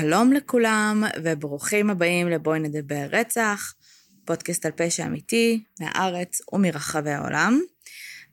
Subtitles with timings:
[0.00, 3.74] שלום לכולם, וברוכים הבאים לבואי נדבר רצח,
[4.24, 7.60] פודקאסט על פשע אמיתי, מהארץ ומרחבי העולם.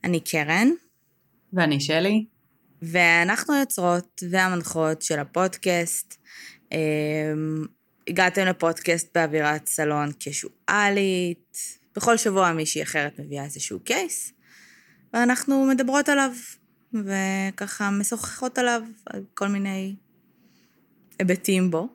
[0.04, 0.68] אני קרן.
[1.52, 2.26] ואני שלי.
[2.82, 6.14] ואנחנו היוצרות והמנחות של הפודקאסט.
[6.72, 6.78] אמ,
[8.08, 11.56] הגעתם לפודקאסט באווירת סלון קשואלית.
[11.96, 14.32] בכל שבוע מישהי אחרת מביאה איזשהו קייס,
[15.14, 16.32] ואנחנו מדברות עליו,
[16.94, 19.94] וככה משוחחות עליו על כל מיני
[21.22, 21.88] היבטים בו.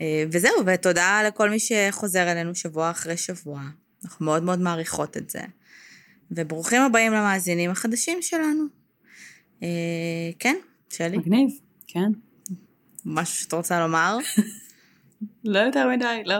[0.00, 3.60] אה, וזהו, ותודה לכל מי שחוזר אלינו שבוע אחרי שבוע.
[4.04, 5.40] אנחנו מאוד מאוד מעריכות את זה.
[6.30, 8.64] וברוכים הבאים למאזינים החדשים שלנו.
[9.62, 9.68] אה,
[10.38, 10.56] כן,
[10.90, 11.16] שלי?
[11.16, 11.50] מגניב,
[11.86, 12.12] כן.
[13.04, 14.16] משהו שאת רוצה לומר?
[15.44, 16.38] לא יותר מדי, לא.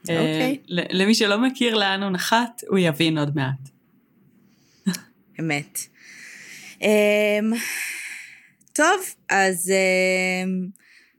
[0.00, 0.58] אוקיי.
[0.70, 3.68] אה, למי שלא מכיר לאן הוא נחת, הוא יבין עוד מעט.
[5.40, 5.78] אמת.
[8.72, 10.68] טוב, אז אמ,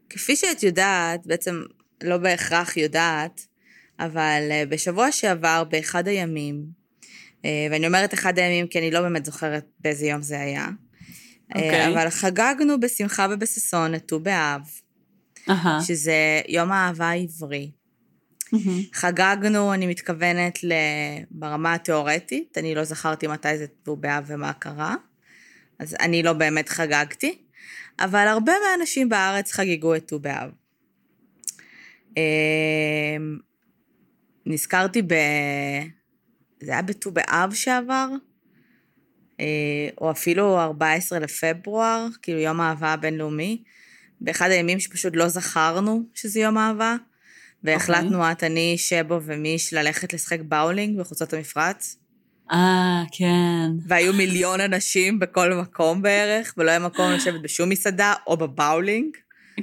[0.09, 1.61] כפי שאת יודעת, בעצם
[2.03, 3.45] לא בהכרח יודעת,
[3.99, 6.65] אבל אה, בשבוע שעבר, באחד הימים,
[7.45, 10.67] אה, ואני אומרת אחד הימים כי אני לא באמת זוכרת באיזה יום זה היה,
[11.55, 11.93] אוקיי.
[11.93, 14.61] אבל חגגנו בשמחה ובששון את ט"ו באב,
[15.49, 15.79] אהה.
[15.81, 17.71] שזה יום האהבה העברי.
[18.51, 18.81] מהמם.
[18.93, 20.59] חגגנו, אני מתכוונת.
[21.31, 24.95] ברמה התיאורטית, אני לא זכרתי מתי זה ט"ו באב ומה קרה,
[25.81, 27.37] אז אני לא באמת חגגתי,
[27.99, 30.49] אבל הרבה מהאנשים בארץ חגגו את ט"ו באב.
[32.17, 33.37] אמ,
[34.45, 35.13] נזכרתי ב...
[36.63, 38.07] זה היה בט"ו באב שעבר,
[39.39, 43.63] אה, או אפילו 14 לפברואר, כאילו יום האהבה הבינלאומי,
[44.21, 46.95] באחד הימים שפשוט לא זכרנו שזה יום אהבה,
[47.63, 51.97] והחלטנו את, אני, שבו ומיש ללכת לשחק באולינג בחוצות המפרץ,
[52.51, 53.71] אה, כן.
[53.87, 59.17] והיו מיליון אנשים בכל מקום בערך, ולא היה מקום לשבת בשום מסעדה או בבאולינג.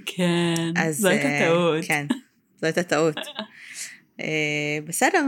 [0.07, 0.73] כן.
[0.77, 0.99] אז...
[0.99, 1.85] זו הייתה אה, טעות.
[1.85, 2.07] כן,
[2.61, 3.17] זו הייתה טעות.
[4.21, 5.25] אה, בסדר.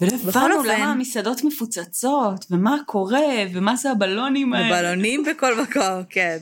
[0.00, 4.78] ולא בכל הבנו למה המסעדות מפוצצות, ומה קורה, ומה זה הבלונים האלה.
[4.78, 6.38] ובלונים בכל מקום, כן.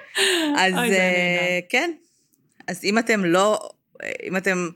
[0.60, 1.58] אז אה.
[1.68, 1.90] כן.
[2.68, 3.68] אז אם אתם לא,
[4.22, 4.68] אם אתם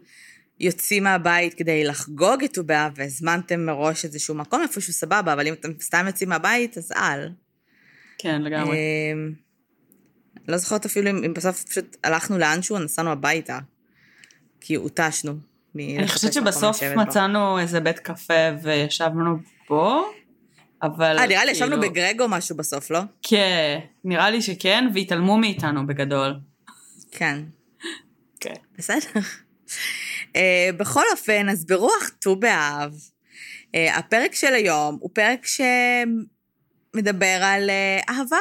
[0.61, 5.53] יוצאים מהבית כדי לחגוג את ט"ו באב והזמנתם מראש איזשהו מקום איפשהו סבבה, אבל אם
[5.53, 7.29] אתם סתם יוצאים מהבית, אז אל.
[8.19, 8.77] כן, לגמרי.
[8.77, 9.33] אמ,
[10.49, 13.59] לא זוכרת אפילו אם בסוף פשוט הלכנו לאנשהו, נסענו הביתה.
[14.61, 15.33] כי הותשנו.
[15.77, 19.37] אני חושבת שבסוף מצאנו איזה בית קפה וישבנו
[19.69, 20.05] בו,
[20.83, 21.19] אבל...
[21.19, 23.01] אה, נראה לי ישבנו כאילו- בגרג או משהו בסוף, לא?
[23.23, 26.35] כן, נראה לי שכן, והתעלמו מאיתנו בגדול.
[27.11, 27.43] כן.
[28.41, 28.55] כן.
[28.79, 29.21] בסדר.
[30.33, 32.95] Uh, בכל אופן, אז ברוח ט"ו באב,
[33.63, 35.47] uh, הפרק של היום הוא פרק
[36.95, 38.41] שמדבר על uh, אהבה.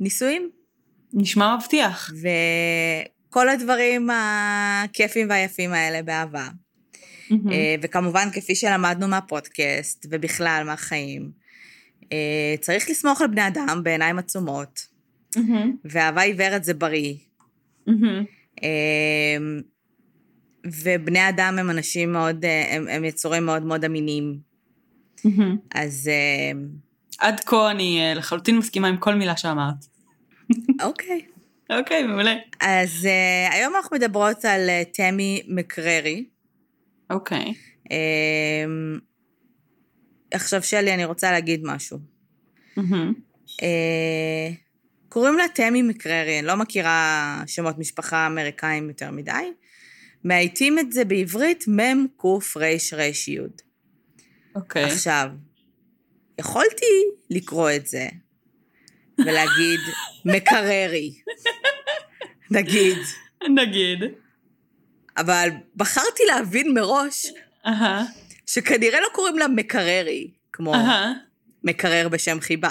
[0.00, 0.50] ונישואים,
[1.12, 2.12] נשמע מבטיח.
[3.28, 6.48] וכל הדברים הכיפים והיפים האלה באהבה.
[7.50, 11.30] אה, וכמובן, כפי שלמדנו מהפודקאסט, ובכלל מהחיים,
[12.12, 14.86] אה, צריך לסמוך על בני אדם בעיניים עצומות,
[15.36, 15.76] מהמם.
[15.84, 17.14] ואהבה עיוורת זה בריא.
[17.86, 18.24] מהמם.
[18.62, 19.36] אה,
[20.66, 24.38] ובני אדם הם אנשים מאוד, אה, הם, הם יצורים מאוד מאוד אמינים.
[25.74, 26.60] אז אה,
[27.18, 29.86] עד כה אני אה, לחלוטין מסכימה עם כל מילה שאמרת.
[30.82, 31.20] אוקיי.
[31.70, 32.34] אוקיי, מעולה.
[32.60, 36.24] אז אה, היום אנחנו מדברות על תמי מקררי.
[37.10, 37.54] אוקיי.
[37.92, 38.64] אה,
[40.34, 41.98] עכשיו, שלי, אני רוצה להגיד משהו.
[42.76, 43.12] מהמם.
[43.62, 44.50] אה,
[45.12, 49.52] קוראים לה תמי מקררי, אני לא מכירה שמות משפחה אמריקאים יותר מדי.
[50.24, 53.38] מאייתים את זה בעברית מ' ק' ר' ר' י'.
[54.54, 54.84] אוקיי.
[54.84, 55.28] עכשיו,
[56.38, 56.86] יכולתי
[57.30, 58.08] לקרוא את זה
[59.18, 59.80] ולהגיד
[60.34, 61.14] מקררי,
[62.50, 62.98] נגיד,
[63.50, 63.98] נגיד.
[65.16, 67.26] אבל בחרתי להבין מראש
[67.66, 68.04] אהה.
[68.46, 71.12] שכנראה לא קוראים לה מקררי, כמו אהה.
[71.64, 72.70] מקרר בשם חיבה.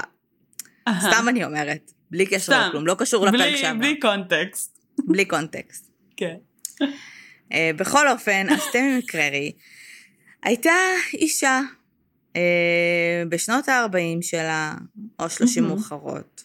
[0.88, 1.12] אהה.
[1.12, 2.68] סתם אני אומרת, בלי קשר.
[2.68, 4.80] לכלום, לא קשור לפרק שעבר, בלי קונטקסט.
[5.08, 5.92] בלי קונטקסט.
[6.18, 6.36] כן.
[7.54, 9.52] אה, בכל אופן, אז תמי מקררי
[10.44, 10.74] הייתה
[11.14, 11.62] אישה
[12.36, 14.74] אה, בשנות ה-40 שלה,
[15.20, 15.76] או 30 מהמם.
[15.76, 16.44] מאוחרות.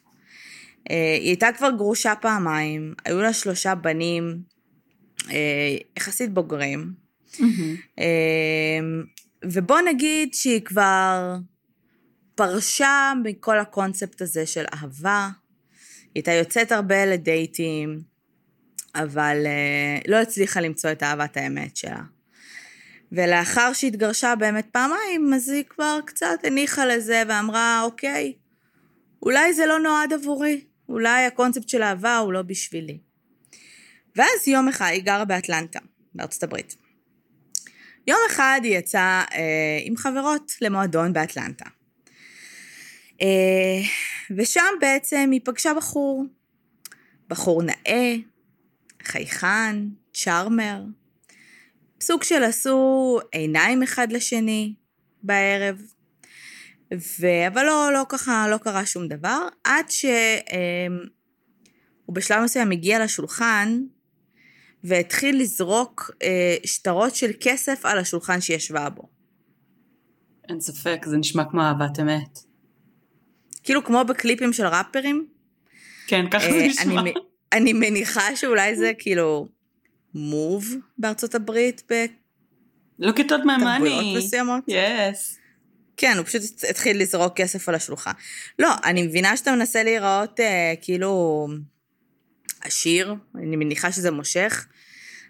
[0.90, 4.38] אה, היא הייתה כבר גרושה פעמיים, היו לה שלושה בנים
[5.30, 6.92] אה, יחסית בוגרים.
[7.98, 8.78] אה,
[9.44, 11.36] ובוא נגיד שהיא כבר
[12.34, 15.28] פרשה מכל הקונספט הזה של אהבה.
[16.16, 18.00] הייתה יוצאת הרבה לדייטים,
[18.94, 22.00] אבל אה, לא הצליחה למצוא את אהבת האמת שלה.
[23.12, 28.32] ולאחר שהתגרשה באמת פעמיים, אז היא כבר קצת הניחה לזה ואמרה, אוקיי,
[29.22, 30.64] אולי זה לא נועד עבורי.
[30.88, 32.98] אולי הקונספט של אהבה הוא לא בשבילי.
[34.16, 35.78] ואז יום אחד, היא גרה באטלנטה,
[36.14, 36.76] בארצות הברית.
[38.06, 41.64] יום אחד היא יצאה אה, עם חברות למועדון באטלנטה.
[43.22, 43.80] אה,
[44.36, 46.24] ושם בעצם היא פגשה בחור,
[47.28, 48.14] בחור נאה,
[49.02, 49.76] חייכן,
[50.14, 50.82] צ'ארמר,
[52.00, 54.74] סוג של עשו עיניים אחד לשני
[55.22, 55.82] בערב,
[56.94, 57.26] ו...
[57.48, 60.08] אבל לא, לא ככה, לא קרה שום דבר, עד שהוא
[62.08, 63.80] בשלב מסוים הגיע לשולחן
[64.84, 69.08] והתחיל לזרוק אה, שטרות של כסף על השולחן שהיא ישבה בו.
[70.48, 72.45] אין ספק, זה נשמע כמו אהבת אמת.
[73.66, 75.26] כאילו כמו בקליפים של ראפרים.
[76.06, 77.00] כן, ככה זה נשמע.
[77.00, 77.14] אני,
[77.52, 79.48] אני מניחה שאולי זה כאילו
[80.14, 81.82] מוב בארצות הברית
[83.44, 84.18] my money.
[84.18, 84.64] מסוימות.
[84.68, 85.36] Yes.
[85.96, 88.12] כן, הוא פשוט התחיל לזרוק כסף על השלוחה.
[88.58, 91.48] לא, אני מבינה שאתה מנסה להיראות אה, כאילו
[92.60, 94.66] עשיר, אני מניחה שזה מושך,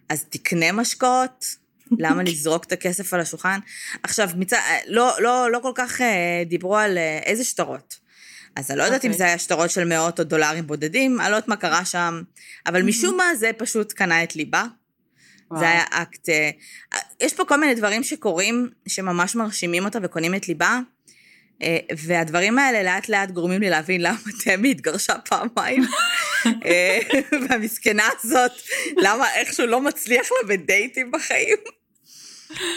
[0.08, 1.44] אז תקנה משקאות,
[1.98, 3.58] למה לזרוק את הכסף על השולחן?
[4.02, 4.52] עכשיו, מצ...
[4.86, 8.06] לא, לא, לא כל כך אה, דיברו על אה, איזה שטרות.
[8.56, 9.06] אז אני לא יודעת okay.
[9.06, 9.19] אם אוקיי.
[9.19, 12.23] זה היה שטרות של מאות או דולרים בודדים, אני לא יודעת מה קרה שם,
[12.67, 14.64] אבל משום מה זה פשוט קנה את ליבה.
[15.50, 15.61] וואו.
[15.61, 16.29] זה היה אקט...
[16.29, 16.50] אה,
[17.20, 20.79] יש פה כל מיני דברים שקורים, שממש מרשימים אותה וקונים את ליבה,
[21.62, 25.82] אה, והדברים האלה לאט לאט גורמים לי להבין למה תמי התגרשה פעמיים.
[26.67, 26.99] אה,
[27.49, 28.53] והמסכנה הזאת,
[28.97, 31.56] למה איכשהו לא מצליח לה בדייטים בחיים.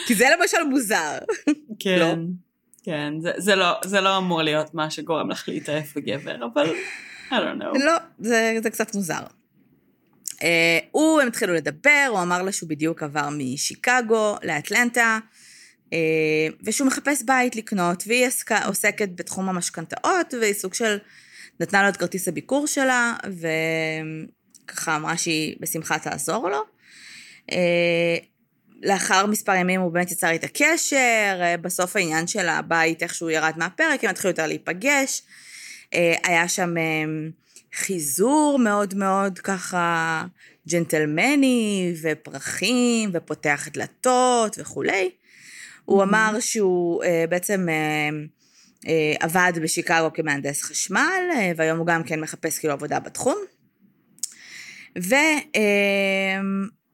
[0.07, 1.17] כי זה למשל מוזר.
[1.79, 1.99] כן.
[1.99, 2.15] לא.
[2.83, 6.73] כן, זה, זה, לא, זה לא אמור להיות מה שגורם לך להתעייף בגבר, אבל
[7.29, 7.79] I don't know.
[7.85, 9.23] לא, זה, זה קצת מוזר.
[10.29, 10.41] Uh,
[10.91, 15.19] הוא, הם התחילו לדבר, הוא אמר לה שהוא בדיוק עבר משיקגו לאטלנטה,
[15.85, 15.91] uh,
[16.63, 20.97] ושהוא מחפש בית לקנות, והיא עסקה, עוסקת בתחום המשכנתאות, והיא סוג של,
[21.59, 23.13] נתנה לו את כרטיס הביקור שלה,
[24.65, 26.63] וככה אמרה שהיא בשמחה תעזור לו.
[27.51, 27.53] Uh,
[28.83, 33.53] לאחר מספר ימים הוא באמת יצר איתה קשר, uh, בסוף העניין של הבית איכשהו ירד
[33.57, 35.21] מהפרק, הם התחילו יותר להיפגש.
[35.85, 40.23] Uh, היה שם uh, חיזור מאוד מאוד ככה
[40.69, 45.09] ג'נטלמני, ופרחים, ופותח דלתות וכולי.
[45.85, 47.67] הוא אמר שהוא בעצם
[49.19, 51.23] עבד בשיקגו כמהנדס חשמל,
[51.55, 53.37] והיום הוא גם כן מחפש כאילו עבודה בתחום.
[54.99, 55.15] ו...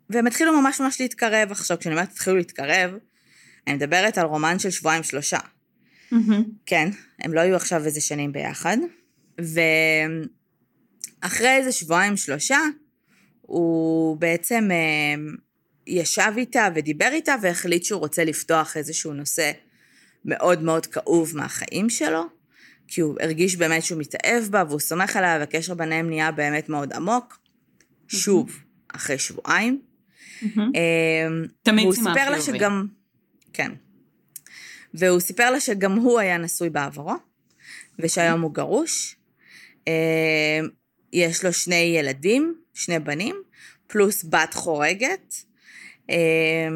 [0.10, 2.92] והם התחילו ממש ממש להתקרב עכשיו, כשאני אומרת התחילו להתקרב,
[3.68, 5.40] אני מדברת על רומן של שבועיים שלושה.
[6.12, 6.44] מהמם.
[6.66, 8.78] כן, הם לא היו עכשיו איזה שנים ביחד.
[11.24, 12.60] ואחרי איזה שבועיים שלושה,
[13.42, 15.16] הוא בעצם אה,
[15.88, 19.52] ישב איתה ודיבר איתה והחליט שהוא רוצה לפתוח איזשהו נושא
[20.26, 22.24] מאוד מאוד כאוב מהחיים שלו,
[22.88, 26.94] כי הוא הרגיש באמת שהוא מתאהב בה והוא סומך עליה והקשר ביניהם נהיה באמת מאוד
[26.94, 27.40] עמוק.
[28.08, 29.82] שוב, אחרי שבועיים.
[30.42, 30.72] מהמם.
[30.76, 31.28] אה,
[31.64, 32.60] תמיד והוא סימן סיפר לה חיובי.
[32.60, 32.88] שגם...
[33.54, 33.72] כן.
[34.94, 37.14] והוא סיפר לה שגם הוא היה נשוי בעברו,
[38.00, 39.16] ושהיום הוא גרוש.
[39.88, 40.60] אה,
[41.14, 43.36] יש לו שני ילדים, שני בנים,
[43.88, 45.36] פלוס בת חורגת.
[46.10, 46.68] אה,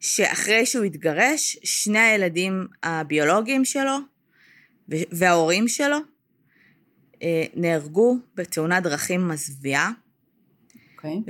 [0.00, 3.96] ושאחרי שהוא התגרש, שני הילדים הביולוגיים שלו
[4.88, 5.96] וההורים שלו
[7.22, 9.90] אה, נהרגו בתאונת דרכים מזוויעה.
[11.04, 11.22] אוקיי.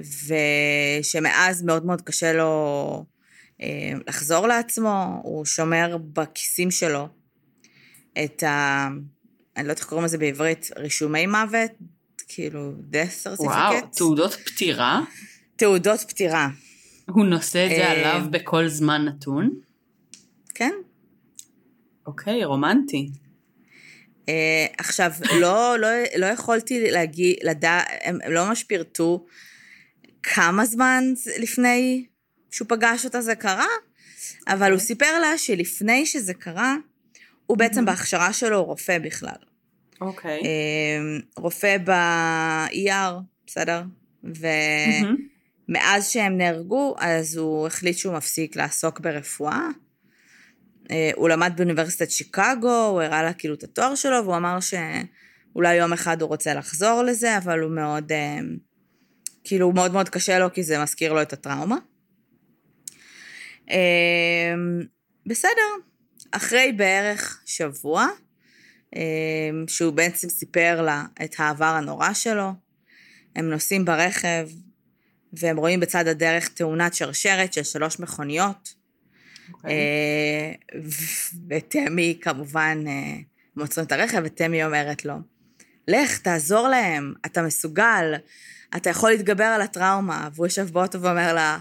[1.01, 3.05] ושמאז מאוד מאוד קשה לו
[3.63, 7.09] אה, לחזור לעצמו, הוא שומר בכיסים שלו
[8.25, 8.89] את ה...
[9.57, 11.71] אני לא יודעת איך קוראים לזה בעברית, רישומי מוות,
[12.29, 13.45] כאילו death certificate.
[13.45, 15.01] וואו, תעודות פטירה?
[15.57, 16.49] תעודות פטירה,
[17.09, 19.51] הוא נושא את זה אה, עליו בכל זמן נתון?
[20.55, 20.73] כן?
[22.07, 23.11] אוקיי, רומנטי.
[24.29, 27.81] אה, עכשיו, לא, לא, לא יכולתי להגיד, לדע...
[28.05, 29.27] הם, הם לא ממש פירטו
[30.25, 31.05] כמה זמן
[31.39, 32.07] לפני
[32.51, 33.67] שהוא פגש אותה זה קרה,
[34.49, 36.77] אבל הוא סיפר לה שלפני שזה קרה,
[37.47, 39.37] הוא בעצם בהכשרה שלו רופא בכלל.
[40.01, 40.41] אוקיי.
[40.45, 43.13] אה, רופא ב-ER,
[43.47, 43.83] בסדר?
[44.25, 49.69] ומאז שהם נהרגו, אז הוא החליט שהוא מפסיק לעסוק ברפואה.
[50.91, 55.75] אה, הוא למד באוניברסיטת שיקגו, הוא הראה לה כאילו את התואר שלו, והוא אמר שאולי
[55.75, 58.39] יום אחד הוא רוצה לחזור לזה, אבל הוא מאוד, אה,
[59.45, 61.77] כאילו, מאוד מאוד קשה לו, כי זה מזכיר לו את הטראומה.
[63.71, 64.55] אה,
[65.27, 65.71] בסדר,
[66.31, 68.07] אחרי בערך שבוע,
[68.97, 72.53] אה, שהוא בעצם סיפר לה את העבר הנורא שלו,
[73.37, 74.49] הם נוסעים ברכב,
[75.33, 78.75] והם רואים בצד הדרך תאונת שרשרת של שלוש מכוניות.
[79.53, 79.71] אוקיי.
[79.71, 80.81] אה,
[81.49, 82.93] ותמי כמובן אה,
[83.57, 85.15] הם עוצרים את הרכב, ותמי אומרת לו,
[85.89, 88.15] לך, תעזור להם, אתה מסוגל,
[88.77, 90.29] אתה יכול להתגבר על הטראומה.
[90.35, 91.59] והוא יושב באוטו ואומר לה,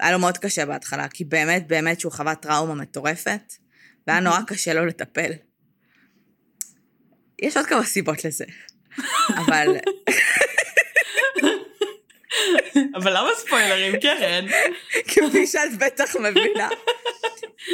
[0.00, 3.52] היה לו מאוד קשה בהתחלה, כי באמת, באמת שהוא חווה טראומה מטורפת,
[4.06, 5.32] והיה נורא קשה לו לטפל.
[7.42, 8.44] יש עוד כמה סיבות לזה,
[9.40, 9.76] אבל...
[12.94, 14.46] אבל למה ספוילרים, קרן?
[15.08, 16.68] כפי שאת בטח מבינה.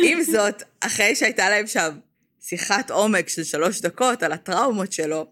[0.02, 1.98] עם זאת, אחרי שהייתה להם שם
[2.40, 5.26] שיחת עומק של שלוש דקות על הטראומות שלו,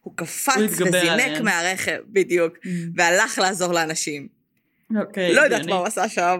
[0.00, 2.68] הוא קפץ וזינק מהרכב, בדיוק, mm.
[2.94, 4.28] והלך לעזור לאנשים.
[4.96, 5.34] אוקיי.
[5.34, 6.38] לא יודעת מה הוא עשה שם.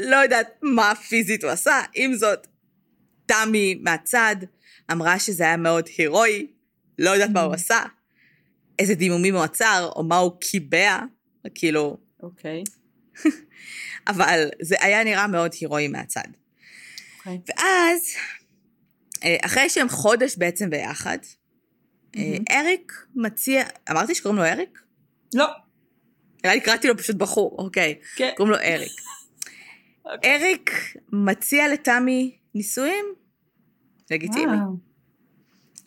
[0.00, 1.80] לא יודעת מה פיזית הוא עשה.
[1.94, 2.46] עם זאת,
[3.26, 4.36] תמי מהצד
[4.92, 6.46] אמרה שזה היה מאוד הירואי,
[6.98, 7.56] לא יודעת מה הוא mm.
[7.56, 7.82] עשה,
[8.78, 10.98] איזה דימומים הוא עצר, או מה הוא קיבע,
[11.54, 11.96] כאילו...
[12.22, 12.62] אוקיי.
[14.08, 16.28] אבל זה היה נראה מאוד הירואי מהצד.
[17.18, 17.38] אוקיי.
[17.48, 18.14] ואז,
[19.24, 21.18] אה, אחרי שהם חודש בעצם ביחד.
[22.50, 24.82] אריק מציע, אמרתי שקוראים לו אריק?
[25.34, 25.46] לא.
[26.44, 27.94] נראה לי קראתי לו פשוט בחור, אוקיי.
[28.16, 28.30] כן.
[28.36, 28.92] קוראים לו אריק.
[30.12, 30.36] אוקיי.
[30.36, 30.70] אריק
[31.12, 33.04] מציע לתמי נישואים
[34.10, 34.56] לגיטימי.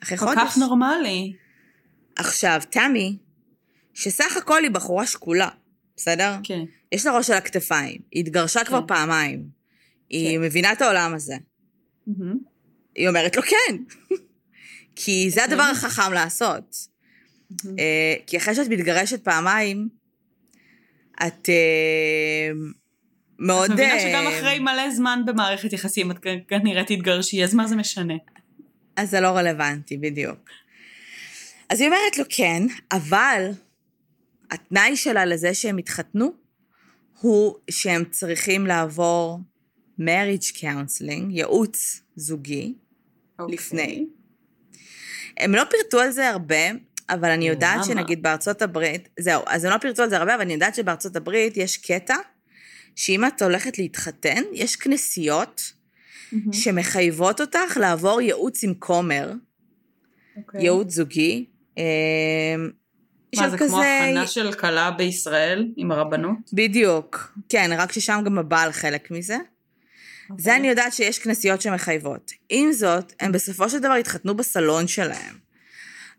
[0.03, 0.33] אחרי חודש.
[0.35, 1.33] כל כך נורמלי.
[2.15, 3.17] עכשיו, תמי,
[3.93, 5.49] שסך הכל היא בחורה שקולה,
[5.95, 6.35] בסדר?
[6.43, 6.59] כן.
[6.91, 8.65] יש לה ראש על הכתפיים, היא התגרשה כן.
[8.65, 9.49] כבר פעמיים,
[10.09, 10.43] היא כן.
[10.43, 11.35] מבינה את העולם הזה.
[12.07, 12.37] Mm-hmm.
[12.95, 13.75] היא אומרת לו כן,
[14.95, 16.75] כי זה הדבר החכם לעשות.
[16.75, 17.65] Mm-hmm.
[18.27, 19.89] כי אחרי שאת מתגרשת פעמיים,
[21.27, 22.55] את uh,
[23.39, 23.71] מאוד...
[23.71, 26.17] את מבינה שגם uh, אחרי מלא זמן במערכת יחסים את
[26.47, 28.13] כנראה תתגרשי, אז מה זה משנה?
[28.95, 30.49] אז זה לא רלוונטי, בדיוק.
[31.69, 33.49] אז היא אומרת לו כן, אבל
[34.51, 36.31] התנאי שלה לזה שהם התחתנו,
[37.19, 39.39] הוא שהם צריכים לעבור
[39.99, 43.41] marriage counseling, ייעוץ זוגי, okay.
[43.41, 43.55] אוקיי.
[43.55, 44.05] לפני.
[45.39, 46.71] הם לא פירטו על זה הרבה,
[47.09, 50.41] אבל אני יודעת שנגיד בארצות הברית, זהו, אז הם לא פירטו על זה הרבה, אבל
[50.41, 52.15] אני יודעת שבארצות הברית יש קטע,
[52.95, 56.35] שאם את הולכת להתחתן, יש כנסיות mm-hmm.
[56.51, 60.39] שמחייבות אותך לעבור ייעוץ עם כומר, okay.
[60.39, 60.61] אוקיי.
[60.61, 61.45] ייעוץ זוגי.
[61.77, 61.83] אמ,
[63.35, 63.67] מה, זה כזה...
[63.67, 66.37] כמו הכנה של כלה בישראל עם הרבנות?
[66.53, 69.37] בדיוק, כן, רק ששם גם הבעל חלק מזה.
[70.37, 70.55] זה.
[70.55, 72.31] אני יודעת שיש כנסיות שמחייבות.
[72.49, 75.37] עם זאת, הם בסופו של דבר התחתנו בסלון שלהם.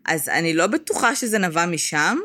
[0.05, 2.17] אז אני לא בטוחה שזה נבע משם.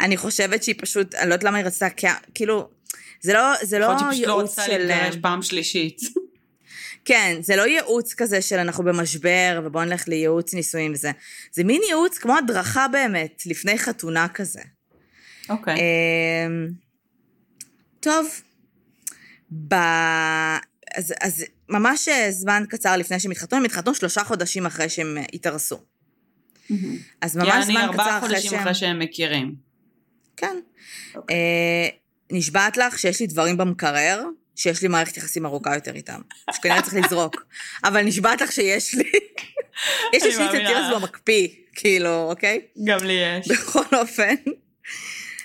[0.00, 1.86] אני חושבת שהיא פשוט, אני לא יודעת למה היא רצתה,
[2.34, 2.68] כאילו,
[3.20, 4.04] זה לא, זה לא ייעוץ של...
[4.04, 6.00] יכול להיות שהיא פשוט לא רוצה להתגרש פעם שלישית.
[7.04, 11.10] כן, זה לא ייעוץ כזה של אנחנו במשבר ובואו נלך לייעוץ נישואים וזה.
[11.52, 14.60] זה מין ייעוץ כמו הדרכה באמת, לפני חתונה כזה.
[15.48, 15.74] אוקיי.
[15.74, 15.78] Okay.
[15.78, 16.68] אמ,
[18.00, 18.28] טוב,
[19.68, 19.74] ב...
[20.94, 25.80] אז, אז ממש זמן קצר לפני שהם התחתנו, הם התחתנו שלושה חודשים אחרי שהם התארסו.
[27.20, 27.74] אז ממש זמן קצר אחרי שהם...
[27.74, 29.54] יעני ארבעה חודשים אחרי שהם מכירים.
[30.36, 30.46] כן.
[30.46, 31.16] Okay.
[31.16, 31.36] אוקיי.
[31.36, 31.88] אה,
[32.30, 34.24] נשבעת לך שיש לי דברים במקרר,
[34.56, 36.20] שיש לי מערכת יחסים ארוכה יותר איתם.
[36.54, 37.44] שכנראה צריך לזרוק.
[37.84, 39.12] אבל נשבעת לך שיש לי...
[40.14, 42.60] יש לי את התירס במקפיא, כאילו, אוקיי?
[42.84, 43.48] גם לי יש.
[43.50, 44.34] בכל אופן.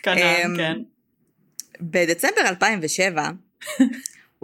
[0.04, 0.78] כנ"ל, אמ, כן.
[1.82, 3.30] בדצמבר 2007,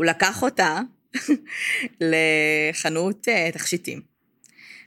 [0.02, 0.80] הוא לקח אותה
[2.10, 4.02] לחנות אה, תכשיטים.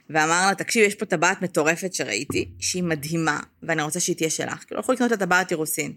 [0.09, 4.63] ואמר לה, תקשיב, יש פה טבעת מטורפת שראיתי, שהיא מדהימה, ואני רוצה שהיא תהיה שלך.
[4.67, 5.93] כאילו, יכול לקנות את הטבעת אירוסין.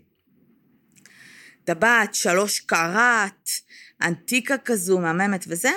[1.65, 3.51] טבעת, שלוש קראט,
[4.03, 5.71] אנטיקה כזו, מהממת וזה.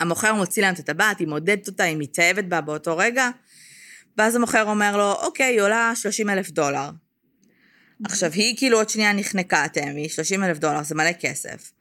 [0.00, 3.28] המוכר מוציא להם את הטבעת, היא מודדת אותה, היא מתאהבת בה באותו רגע,
[4.18, 6.90] ואז המוכר אומר לו, אוקיי, היא עולה 30 אלף דולר.
[8.04, 11.72] עכשיו, היא כאילו עוד שנייה נחנקה, תמי, 30 אלף דולר, זה מלא כסף.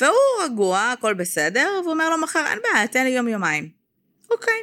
[0.00, 3.68] והוא רגוע, הכל בסדר, והוא אומר לו מחר, אין בעיה, תן לי יום-יומיים.
[4.30, 4.60] אוקיי.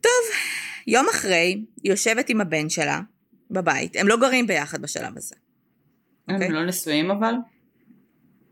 [0.00, 0.10] טוב,
[0.86, 3.00] יום אחרי, היא יושבת עם הבן שלה
[3.50, 5.34] בבית, הם לא גרים ביחד בשלב הזה.
[6.28, 6.50] הם אוקיי?
[6.50, 7.34] לא נשואים אבל?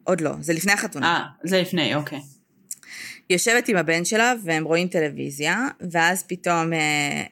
[0.05, 1.07] עוד לא, זה לפני החתונה.
[1.07, 2.19] אה, זה לפני, אוקיי.
[3.29, 6.79] היא יושבת עם הבן שלה והם רואים טלוויזיה, ואז פתאום אה,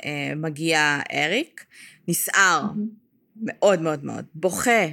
[0.05, 1.65] אה, מגיע אריק,
[2.09, 3.41] נסער, mm-hmm.
[3.43, 4.87] מאוד מאוד מאוד, בוכה,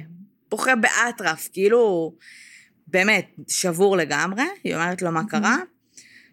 [0.50, 2.14] בוכה באטרף, כאילו,
[2.90, 5.56] באמת, שבור לגמרי, היא אומרת לו מה קרה,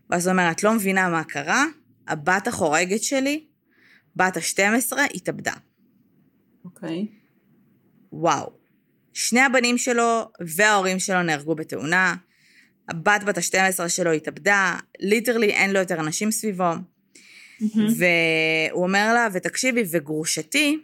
[0.09, 1.65] ואז הוא אומר, את לא מבינה מה קרה,
[2.07, 3.45] הבת החורגת שלי,
[4.15, 5.53] בת ה-12, התאבדה.
[6.65, 6.89] אוקיי.
[6.89, 7.15] Okay.
[8.11, 8.51] וואו.
[9.13, 12.15] שני הבנים שלו וההורים שלו נהרגו בתאונה,
[12.89, 16.71] הבת בת ה-12 שלו התאבדה, ליטרלי אין לו יותר אנשים סביבו.
[16.73, 17.79] Mm-hmm.
[17.97, 20.79] והוא אומר לה, ותקשיבי, וגרושתי,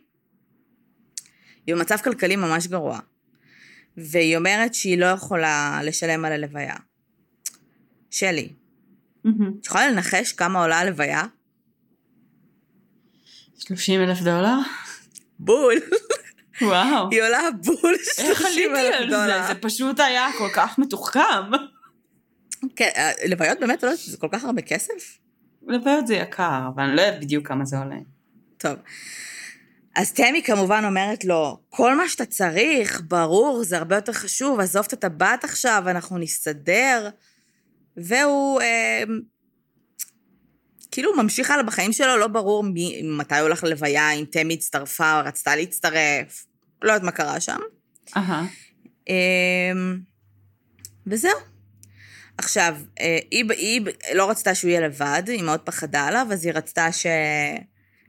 [1.65, 2.99] היא במצב כלכלי ממש גרוע.
[4.03, 6.75] והיא אומרת שהיא לא יכולה לשלם על הלוויה.
[8.09, 8.49] שלי,
[9.27, 9.59] Mm-hmm.
[9.59, 11.23] את יכולה לנחש כמה עולה הלוויה?
[13.59, 14.57] 30 אלף דולר?
[15.39, 15.75] בול.
[16.61, 17.09] וואו.
[17.11, 19.15] היא עולה בול איך 30 עליתי אלף על זה?
[19.15, 19.47] דולר.
[19.47, 21.19] זה פשוט היה כל כך מתוחכם.
[22.75, 25.17] כן, אה, לוויות באמת, זה כל כך הרבה כסף?
[25.67, 27.95] לוויות זה יקר, אבל אני לא יודעת בדיוק כמה זה עולה.
[28.57, 28.75] טוב.
[29.95, 34.85] אז תמי כמובן אומרת לו, כל מה שאתה צריך, ברור, זה הרבה יותר חשוב, עזוב
[34.87, 37.09] את הטבעת עכשיו, אנחנו נסתדר.
[37.97, 39.03] והוא אה,
[40.91, 45.19] כאילו ממשיך הלאה בחיים שלו, לא ברור מי, מתי הוא הולך ללוויה, אם תמי הצטרפה
[45.19, 46.45] או רצתה להצטרף,
[46.81, 47.59] לא יודעת מה קרה שם.
[49.09, 49.71] אה,
[51.07, 51.37] וזהו.
[52.37, 53.81] עכשיו, אה, היא, היא
[54.13, 57.05] לא רצתה שהוא יהיה לבד, היא מאוד פחדה עליו, אז היא רצתה ש...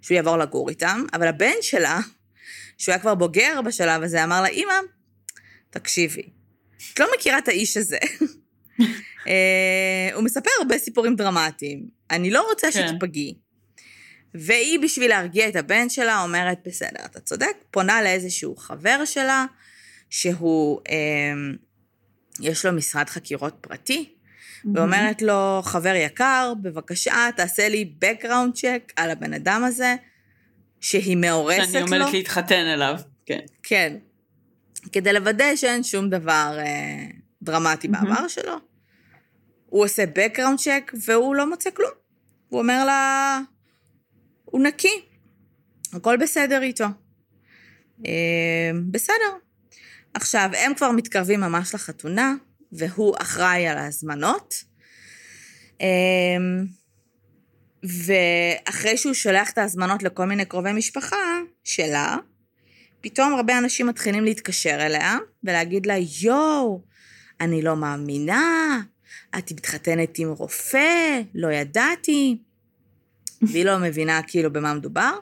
[0.02, 2.00] שהוא יעבור לגור איתם, אבל הבן שלה,
[2.78, 4.74] שהוא היה כבר בוגר בשלב הזה, אמר לה, אמא,
[5.70, 6.22] תקשיבי,
[6.92, 7.98] את לא מכירה את האיש הזה.
[9.28, 12.88] אה, הוא מספר הרבה סיפורים דרמטיים, אני לא רוצה כן.
[12.88, 13.34] שתיפגעי.
[14.34, 19.46] והיא, בשביל להרגיע את הבן שלה, אומרת, בסדר, אתה צודק, פונה לאיזשהו חבר שלה,
[20.10, 21.54] שהוא, אה,
[22.40, 24.14] יש לו משרד חקירות פרטי,
[24.74, 29.94] ואומרת לו, חבר יקר, בבקשה, תעשה לי background check על הבן אדם הזה,
[30.80, 31.96] שהיא מאורסת שאני לו.
[31.96, 32.94] עומדת להתחתן אליו.
[33.26, 33.40] כן.
[33.62, 33.96] כן.
[34.92, 37.06] כדי לוודא שאין שום דבר אה,
[37.42, 38.08] דרמטי מהמם.
[38.08, 38.56] בעבר שלו.
[39.66, 41.90] הוא עושה background check והוא לא מוצא כלום.
[42.48, 43.40] הוא אומר לה,
[44.44, 45.02] הוא נקי,
[45.92, 46.84] הכל בסדר איתו.
[48.06, 49.32] אה, בסדר.
[50.14, 52.34] עכשיו, הם כבר מתקרבים ממש לחתונה,
[52.72, 54.54] והוא אחראי על ההזמנות.
[55.80, 55.86] אה,
[57.82, 62.16] ואחרי שהוא שולח את ההזמנות לכל מיני קרובי משפחה שלה,
[63.00, 66.82] פתאום הרבה אנשים מתחילים להתקשר אליה ולהגיד לה, יואו,
[67.40, 68.80] אני לא מאמינה,
[69.38, 72.38] את מתחתנת עם רופא, לא ידעתי.
[73.42, 75.12] והיא לא מבינה כאילו במה מדובר.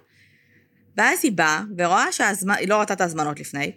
[0.97, 3.73] ואז היא באה ורואה שהזמן, היא לא ראתה את ההזמנות לפני,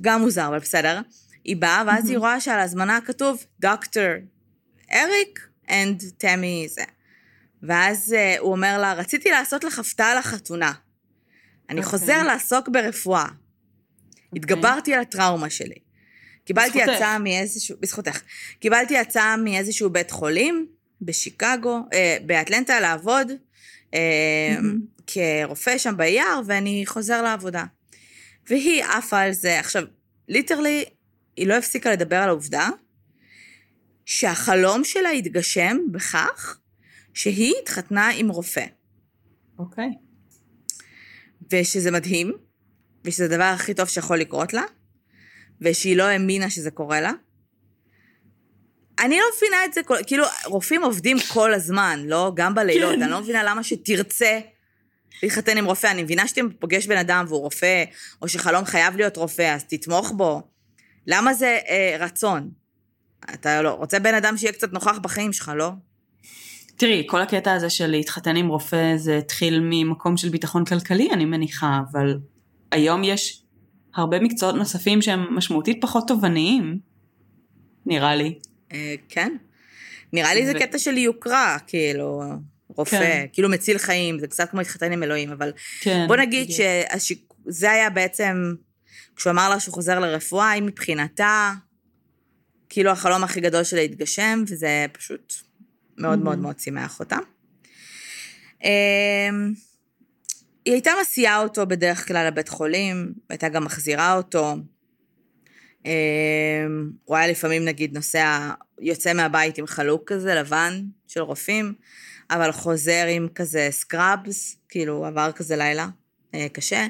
[0.00, 1.00] גם מוזר, אבל בסדר.
[1.44, 4.12] היא באה, ואז היא רואה שעל ההזמנה כתוב דוקטור
[4.92, 6.84] אריק and תמי זה.
[7.62, 10.72] ואז uh, הוא אומר לה, רציתי לעשות לך הפתעה לחתונה.
[11.70, 11.90] אני אוקיי.
[11.90, 13.26] חוזר לעסוק ברפואה.
[14.36, 15.74] התגברתי על הטראומה שלי.
[16.44, 16.96] קיבלתי בזכותך.
[16.96, 18.20] הצעה מאיזשהו, בזכותך,
[18.60, 20.66] קיבלתי הצעה מאיזשהו בית חולים
[21.00, 23.32] בשיקגו, אה, באטלנטה לעבוד
[23.94, 24.00] אה,
[24.56, 24.80] מהמם.
[25.06, 27.64] כרופא שם ביער, ואני חוזר לעבודה.
[28.50, 29.60] והיא עפה על זה.
[29.60, 29.82] עכשיו,
[30.28, 30.84] ליטרלי,
[31.36, 32.68] היא לא הפסיקה לדבר על העובדה
[34.04, 36.58] שהחלום שלה התגשם בכך
[37.14, 38.64] שהיא התחתנה עם רופא.
[39.58, 39.88] אוקיי.
[41.52, 42.32] ושזה מדהים,
[43.04, 44.62] ושזה הדבר הכי טוב שיכול לקרות לה,
[45.60, 47.12] ושהיא לא האמינה שזה קורה לה.
[48.98, 52.32] אני לא מבינה את זה, כאילו, רופאים עובדים כל הזמן, לא?
[52.36, 52.94] גם בלילות.
[52.94, 53.02] כן.
[53.02, 54.40] אני לא מבינה למה שתרצה
[55.22, 55.86] להתחתן עם רופא.
[55.86, 57.84] אני מבינה שאתה פוגש בן אדם והוא רופא,
[58.22, 60.53] או שחלום חייב להיות רופא, אז תתמוך בו.
[61.06, 62.50] למה זה אה, רצון?
[63.34, 65.70] אתה לא, רוצה בן אדם שיהיה קצת נוכח בחיים שלך, לא?
[66.76, 71.24] תראי, כל הקטע הזה של להתחתן עם רופא זה התחיל ממקום של ביטחון כלכלי, אני
[71.24, 72.18] מניחה, אבל
[72.72, 73.42] היום יש
[73.94, 76.78] הרבה מקצועות נוספים שהם משמעותית פחות תובעניים,
[77.86, 78.38] נראה לי.
[78.72, 79.36] אה, כן.
[80.12, 82.22] נראה לי זה ו- קטע של יוקרה, כאילו,
[82.68, 83.26] רופא, כן.
[83.32, 86.04] כאילו מציל חיים, זה קצת כמו להתחתן עם אלוהים, אבל כן.
[86.08, 86.48] בוא נגיד.
[86.50, 88.54] שזה היה בעצם,
[89.16, 91.52] כשהוא אמר לה שהוא חוזר לרפואה, היא מבחינתה,
[92.68, 95.34] כאילו החלום הכי גדול שלה התגשם, וזה פשוט
[95.98, 96.42] מאוד מאוד מהמם.
[96.42, 97.16] מאוד שימח אותה.
[98.64, 99.52] אמ,
[100.64, 104.54] היא הייתה מסיעה אותו בדרך כלל לבית חולים, הייתה גם מחזירה אותו.
[105.84, 105.90] אמ,
[107.04, 108.50] הוא היה לפעמים, נגיד, נוסע,
[108.80, 111.74] יוצא מהבית עם חלוק כזה, לבן, של רופאים,
[112.30, 115.88] אבל חוזר עם כזה סקראבס, כאילו, עבר כזה לילה
[116.34, 116.86] אה, קשה.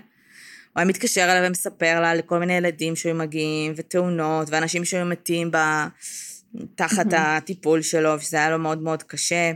[0.75, 5.07] הוא היה מתקשר אליה ומספר לה על כל מיני ילדים שהיו מגיעים, ותאונות, ואנשים שהיו
[5.07, 5.57] מתים ב...
[6.75, 9.53] תחת הטיפול שלו, שזה היה לו מאוד מאוד קשה.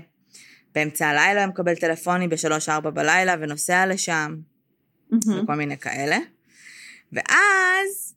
[0.74, 4.36] באמצע הלילה הוא מקבל טלפונים בשלוש-ארבע בלילה ונוסע לשם.
[5.12, 6.18] וכל מיני כאלה.
[7.12, 8.14] ואז,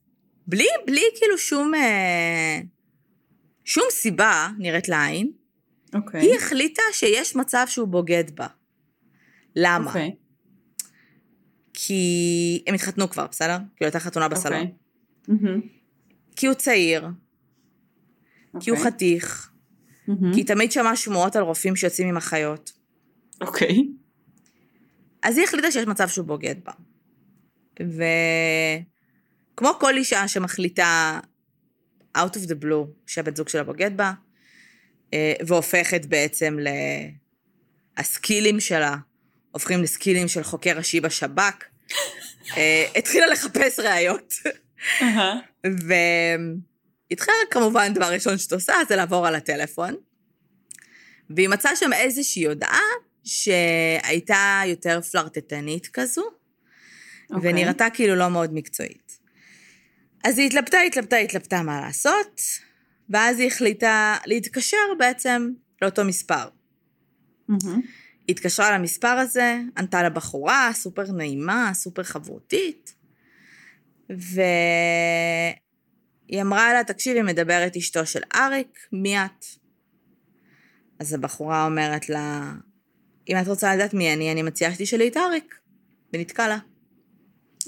[0.47, 2.59] בלי, בלי כאילו שום, אה,
[3.65, 5.31] שום סיבה נראית לעין,
[5.95, 6.21] אוקיי.
[6.21, 8.47] היא החליטה שיש מצב שהוא בוגד בה.
[9.55, 9.87] למה?
[9.87, 10.15] אוקיי.
[11.85, 13.57] כי הם התחתנו כבר, בסדר?
[13.75, 14.61] כאילו הייתה חתונה בסלון.
[14.61, 14.73] אוקיי.
[15.27, 15.61] מהמם.
[16.35, 17.07] כי הוא צעיר,
[18.59, 18.91] כי הוא אוקיי.
[18.91, 19.51] חתיך.
[20.33, 22.71] כי תמיד שמעה שמועות על רופאים שיוצאים עם אחיות.
[23.41, 23.87] אוקיי.
[25.23, 26.71] אז היא החליטה שיש מצב שהוא בוגד בה.
[27.79, 31.19] וכמו כל אישה שמחליטה
[32.17, 34.13] out of the blue שהבן זוג שלה בוגד בה,
[35.13, 36.67] אה, והופכת בעצם ל...
[37.97, 38.95] הסקילים שלה
[39.51, 41.70] הופכים לסקילים של חוקר ראשי בשב"כ.
[42.57, 44.33] אה, התחילה לחפש ראיות.
[47.09, 49.95] והתחילה כמובן, דבר ראשון שאת עושה זה לעבור על הטלפון,
[51.29, 52.81] והיא מצאה שם איזושהי הודעה
[53.23, 56.23] שהייתה יותר פלרטטנית כזו,
[57.31, 57.51] אוקיי.
[57.51, 59.17] ונראתה כאילו לא מאוד מקצועית.
[60.23, 62.41] אז היא התלבטה, התלבטה, התלבטה מה לעשות,
[63.09, 65.49] ואז היא החליטה להתקשר בעצם
[65.81, 66.47] לאותו מספר.
[67.47, 67.81] מהמם.
[68.31, 72.95] התקשרה למספר הזה, ענתה לבחורה, סופר נעימה, סופר חברותית,
[74.09, 74.41] והיא
[76.41, 79.45] אמרה לה, תקשיבי, מדברת אשתו של אריק, מי את?
[80.99, 82.53] אז הבחורה אומרת לה,
[83.29, 85.55] אם את רוצה לדעת מי אני, אני מציעה שתשאלי את אריק,
[86.13, 86.57] ונתקע לה.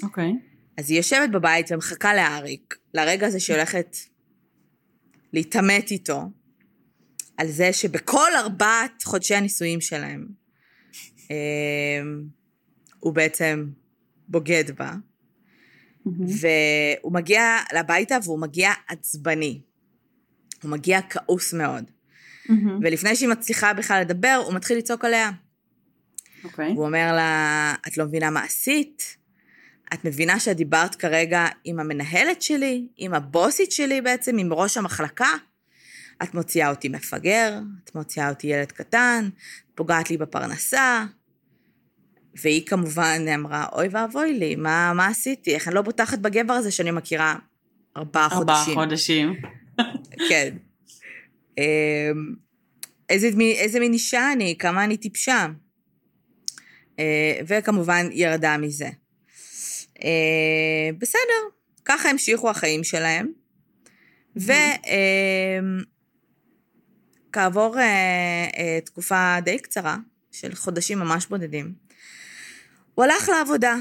[0.04, 0.32] אוקיי.
[0.78, 3.97] אז היא יושבת בבית ומחכה לאריק, לרגע הזה שהיא הולכת
[5.34, 6.21] להתעמת איתו,
[7.38, 10.42] על זה שבכל ארבעת חודשי הנישואים שלהם,
[13.00, 13.69] הוא בעצם
[14.28, 14.93] בוגד בה,
[16.06, 16.26] מהמם.
[16.26, 19.62] והוא מגיע לביתה והוא מגיע עצבני.
[20.63, 21.84] הוא מגיע כעוס מאוד.
[22.50, 22.80] מהמם.
[22.82, 25.32] ולפני שהיא מצליחה בכלל לדבר, הוא מתחיל לצעוק עליה.
[26.43, 26.72] אוקיי.
[26.72, 29.17] הוא אומר לה, את לא מבינה מה עשית?
[29.93, 35.30] את מבינה שאת דיברת כרגע עם המנהלת שלי, עם הבוסית שלי בעצם, עם ראש המחלקה?
[36.24, 39.30] את מוציאה אותי מפגר, את מוציאה אותי ילד קטן,
[39.76, 41.06] פוגעת לי בפרנסה.
[42.41, 45.56] והיא כמובן אמרה, אוי ואבוי לי, מה, מה עשיתי?
[45.56, 47.36] איך אני לא בוטחת בגבר הזה שאני מכירה
[47.98, 48.74] ארבעה ארבעה חודשים.
[48.74, 49.34] חודשים.
[50.30, 50.58] כן.
[51.58, 51.63] אמ,
[53.10, 55.48] איזה, איזה מין אישה אני, כמה אני טיפשה.
[57.00, 58.89] אה, וכמובן ירדה מזה.
[60.04, 61.43] אה, בסדר,
[61.86, 63.32] ככה המשיכו החיים שלהם.
[67.34, 69.98] וכעבור אה, תקופה די קצרה,
[70.32, 71.74] של חודשים ממש בודדים,
[72.95, 73.75] הוא הלך לעבודה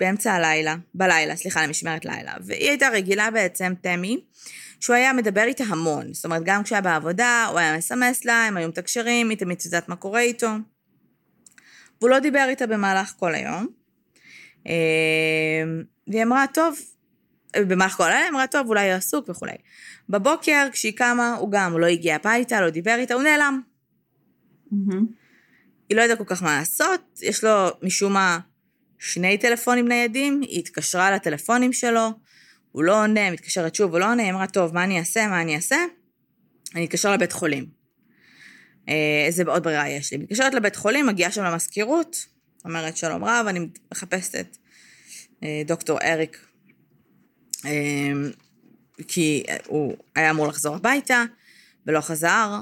[0.00, 4.20] באמצע הלילה, בלילה, סליחה, למשמרת לילה, והיא הייתה רגילה בעצם, תמי,
[4.80, 6.14] שהוא היה מדבר איתה המון.
[6.14, 9.88] זאת אומרת, גם כשהיה בעבודה, הוא היה מסמס לה, הם היו מתקשרים, היא תמיד יודעת
[9.88, 10.48] מה קורה איתו.
[12.00, 13.66] והוא לא דיבר איתה במהלך כל היום.
[14.66, 14.72] אה,
[16.08, 16.78] והיא אמרה, טוב,
[17.56, 19.56] במהלך כל הלילה, אמרה, טוב, אולי הוא עסוק וכולי.
[20.08, 23.60] בבוקר, כשהיא קמה, הוא גם, הוא לא הגיע הביתה, לא דיבר איתה, הוא נעלם.
[24.70, 25.06] מהמם.
[25.88, 27.50] היא לא ידעה כל כך מה לעשות, יש לו
[27.82, 28.38] משום מה
[28.98, 32.10] שני טלפונים ניידים, היא התקשרה לטלפונים שלו,
[32.72, 35.40] הוא לא עונה, מתקשרת שוב, הוא לא עונה, היא אמרה, טוב, מה אני אעשה, מה
[35.40, 35.76] אני אעשה?
[36.74, 37.66] אני אתקשר לבית חולים.
[38.88, 40.18] אה, איזה עוד ברירה יש לי?
[40.18, 42.26] מתקשרת לבית חולים, מגיעה שם למזכירות,
[42.64, 44.56] אומרת, שלום רב, אני מחפשת את
[45.42, 46.46] אה, דוקטור אריק,
[47.64, 47.70] אה,
[49.08, 51.24] כי הוא היה אמור לחזור הביתה,
[51.86, 52.60] ולא חזר.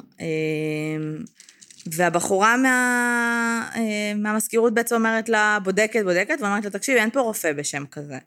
[1.92, 7.52] והבחורה מה, אה, מהמזכירות בעצם אומרת לה, בודקת, בודקת, ואומרת לה, תקשיבי, אין פה רופא
[7.52, 8.18] בשם כזה.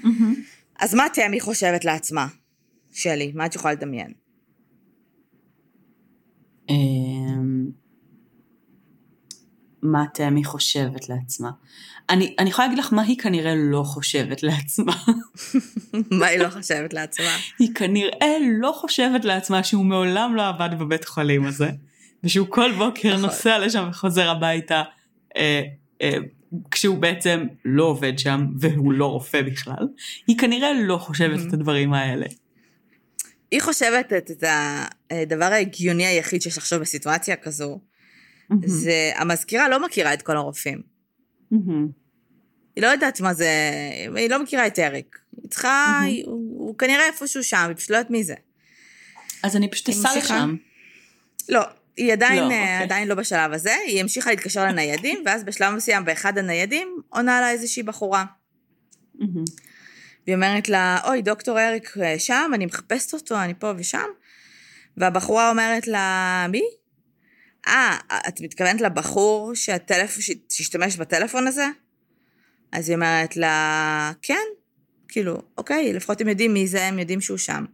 [0.00, 0.34] מהמם.
[0.78, 2.26] אז מה תמי חושבת לעצמה,
[2.92, 3.32] שלי?
[3.34, 4.12] מה את יכולה לדמיין?
[6.68, 7.70] אמ,
[9.82, 11.50] מה תמי חושבת לעצמה?
[12.10, 14.96] אני, אני יכולה להגיד לך מה היא כנראה לא חושבת לעצמה.
[16.18, 17.36] מה היא לא חושבת לעצמה?
[17.58, 21.70] היא כנראה לא חושבת לעצמה שהוא מעולם לא עבד בבית חולים הזה,
[22.26, 23.20] ושהוא כל בוקר נכון.
[23.22, 24.82] נוסע לשם וחוזר הביתה,
[25.36, 25.62] אה,
[26.02, 26.16] אה,
[26.70, 29.88] כשהוא בעצם לא עובד שם, והוא לא רופא בכלל.
[30.26, 32.26] היא כנראה לא חושבת את הדברים האלה.
[33.50, 34.44] היא חושבת את, את
[35.10, 37.80] הדבר ההגיוני היחיד שיש לחשוב בסיטואציה כזו,
[38.64, 40.82] זה המזכירה לא מכירה את כל הרופאים.
[41.50, 41.88] מהמם.
[42.76, 43.50] היא לא יודעת מה זה,
[44.16, 45.18] היא לא מכירה את אריק.
[45.42, 46.00] היא צריכה.
[46.04, 46.34] היא- הוא,
[46.68, 48.34] הוא כנראה איפשהו שם, היא פשוט לא יודעת מי זה.
[49.42, 50.08] אז אני פשוט אסע?
[50.18, 50.56] לשם.
[51.48, 51.60] לא,
[51.96, 52.82] היא עדיין, לא, לא, אוקיי.
[52.82, 57.50] עדיין לא בשלב הזה, היא המשיכה להתקשר לניידים, ואז בשלב מסוים באחד הניידים עונה לה
[57.50, 58.24] איזושהי בחורה.
[60.26, 64.06] והיא אומרת לה, אוי, דוקטור אריק אה, שם, אני מחפשת אותו, אני פה ושם.
[64.96, 66.62] והבחורה אומרת לה, מי?
[67.68, 70.18] אה, את מתכוונת לבחור שהטלפ...
[70.50, 71.66] שהשתמש בטלפון הזה?
[72.72, 74.44] אז היא אומרת לה, כן,
[75.08, 77.64] כאילו, אוקיי, לפחות הם יודעים מי זה, הם יודעים שהוא שם.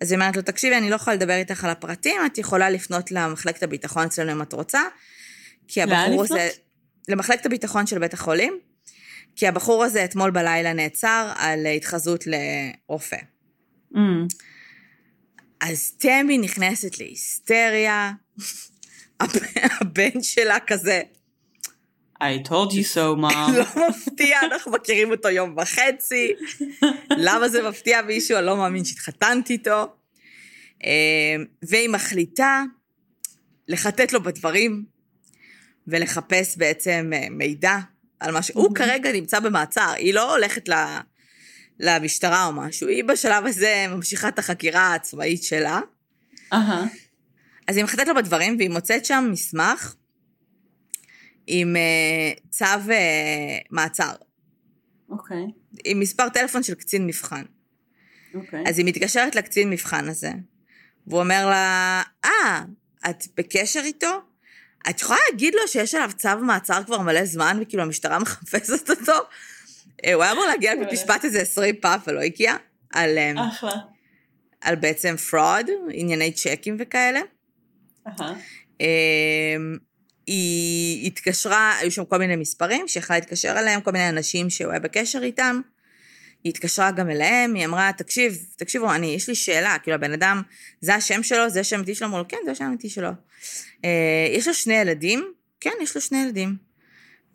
[0.00, 3.10] אז היא אומרת לו, תקשיבי, אני לא יכולה לדבר איתך על הפרטים, את יכולה לפנות
[3.10, 4.82] למחלקת הביטחון אצלנו אם את רוצה.
[5.68, 6.22] כי הבחור?
[6.24, 6.48] הזה...
[7.08, 8.58] למחלקת הביטחון של בית החולים,
[9.36, 13.16] כי הבחור הזה אתמול בלילה נעצר על התחזות לרופא.
[13.90, 14.26] מהמם.
[15.60, 18.12] אז תמי נכנסת להיסטריה,
[19.80, 21.02] הבן שלה כזה,
[22.24, 23.52] I told you so, mom.
[23.58, 26.32] לא מפתיע, אנחנו מכירים אותו יום וחצי,
[27.26, 29.96] למה זה מפתיע מישהו, אני לא מאמין שהתחתנתי איתו.
[30.84, 32.64] אה, והיא מחליטה
[33.68, 34.84] לחטט לו בדברים,
[35.86, 37.78] ולחפש בעצם אה, מידע
[38.20, 38.50] על מה ש...
[38.54, 40.72] הוא כרגע נמצא במעצר, היא לא הולכת ל...
[41.80, 45.80] למשטרה או משהו, היא בשלב הזה ממשיכה את החקירה העצמאית שלה.
[46.52, 46.84] אהה.
[47.68, 49.94] אז היא מחטאת לו בדברים, והיא מוצאת שם מסמך
[51.46, 54.12] עם uh, צו uh, מעצר,
[55.10, 55.44] אוקיי.
[55.84, 57.42] עם מספר טלפון של קצין מבחן.
[58.34, 58.64] אוקיי.
[58.66, 60.30] אז היא מתקשרת לקצין מבחן הזה,
[61.06, 62.62] והוא אומר לה, אה,
[63.10, 64.20] את בקשר איתו?
[64.90, 69.12] את יכולה להגיד לו שיש עליו צו מעצר כבר מלא זמן, וכאילו המשטרה מחפשת אותו?
[70.04, 72.56] אה, הוא היה אמור להגיע לבית משפט איזה 20 פעם ולא הגיע,
[72.92, 73.72] על, אחלה.
[74.60, 77.20] על בעצם fraud, ענייני צ'קים וכאלה.
[78.80, 79.78] אמ,
[80.26, 84.80] היא התקשרה, היו שם כל מיני מספרים שיכלה להתקשר אליהם, כל מיני אנשים שהוא היה
[84.80, 85.60] בקשר איתם.
[86.44, 90.42] היא התקשרה גם אליהם, היא אמרה, תקשיב, תקשיבו, אני, יש לי שאלה, כאילו הבן אדם,
[90.80, 93.08] זה השם שלו, זה השם האמיתי שלו, אמרו לו, כן, זה השם האמיתי שלו.
[93.84, 95.32] אה, יש לו שני ילדים?
[95.60, 96.56] כן, יש לו שני ילדים.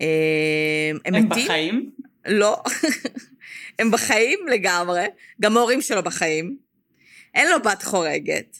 [0.01, 1.45] אה, הם הם מתים?
[1.45, 1.91] בחיים?
[2.25, 2.63] לא.
[3.79, 5.05] הם בחיים לגמרי,
[5.41, 6.57] גם ההורים שלו בחיים.
[7.35, 8.59] אין לו בת חורגת.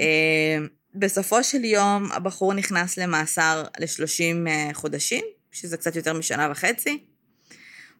[0.00, 0.58] אה,
[0.94, 7.04] בסופו של יום הבחור נכנס למאסר ל-30 חודשים, שזה קצת יותר משנה וחצי.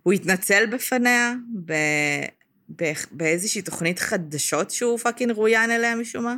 [0.03, 1.73] הוא התנצל בפניה ב...
[2.77, 2.93] ב...
[3.11, 6.37] באיזושהי תוכנית חדשות שהוא פאקינג רואיין אליה משום מה.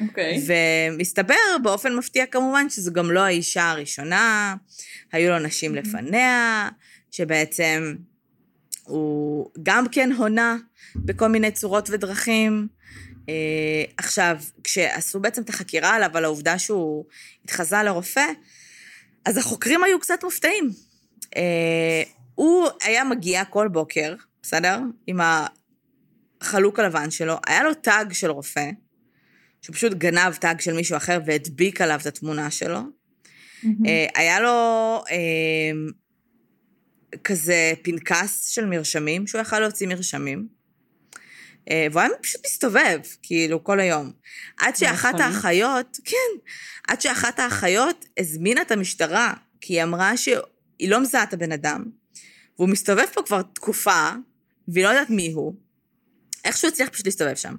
[0.00, 0.42] אוקיי.
[0.46, 4.54] ומסתבר באופן מפתיע כמובן שזו גם לא האישה הראשונה,
[5.12, 6.68] היו לו נשים לפניה,
[7.10, 7.94] שבעצם
[8.84, 10.56] הוא גם כן הונה
[10.96, 12.68] בכל מיני צורות ודרכים.
[13.28, 17.04] אה, עכשיו, כשעשו בעצם את החקירה עליו, על העובדה שהוא
[17.44, 18.26] התחזה לרופא,
[19.24, 20.70] אז החוקרים היו קצת מופתעים.
[21.36, 22.02] אה,
[22.34, 24.78] הוא היה מגיע כל בוקר, בסדר?
[25.06, 25.20] עם
[26.40, 28.70] החלוק הלבן שלו, היה לו טאג של רופא,
[29.62, 32.80] שהוא פשוט גנב טאג של מישהו אחר והדביק עליו את התמונה שלו.
[33.86, 34.50] אה, היה לו
[35.10, 35.72] אה,
[37.24, 40.59] כזה פנקס של מרשמים, שהוא יכל להוציא מרשמים.
[41.70, 44.12] אה, והוא היה פשוט מסתובב, כאילו, כל היום.
[44.58, 45.26] עד שאחת חולים?
[45.26, 46.50] האחיות, כן,
[46.88, 51.84] עד שאחת האחיות הזמינה את המשטרה, כי היא אמרה שהיא לא מזהה את הבן אדם,
[52.58, 54.10] והוא מסתובב פה כבר תקופה,
[54.68, 55.54] והיא לא יודעת מי הוא.
[56.44, 57.54] איכשהו הצליח פשוט להסתובב שם.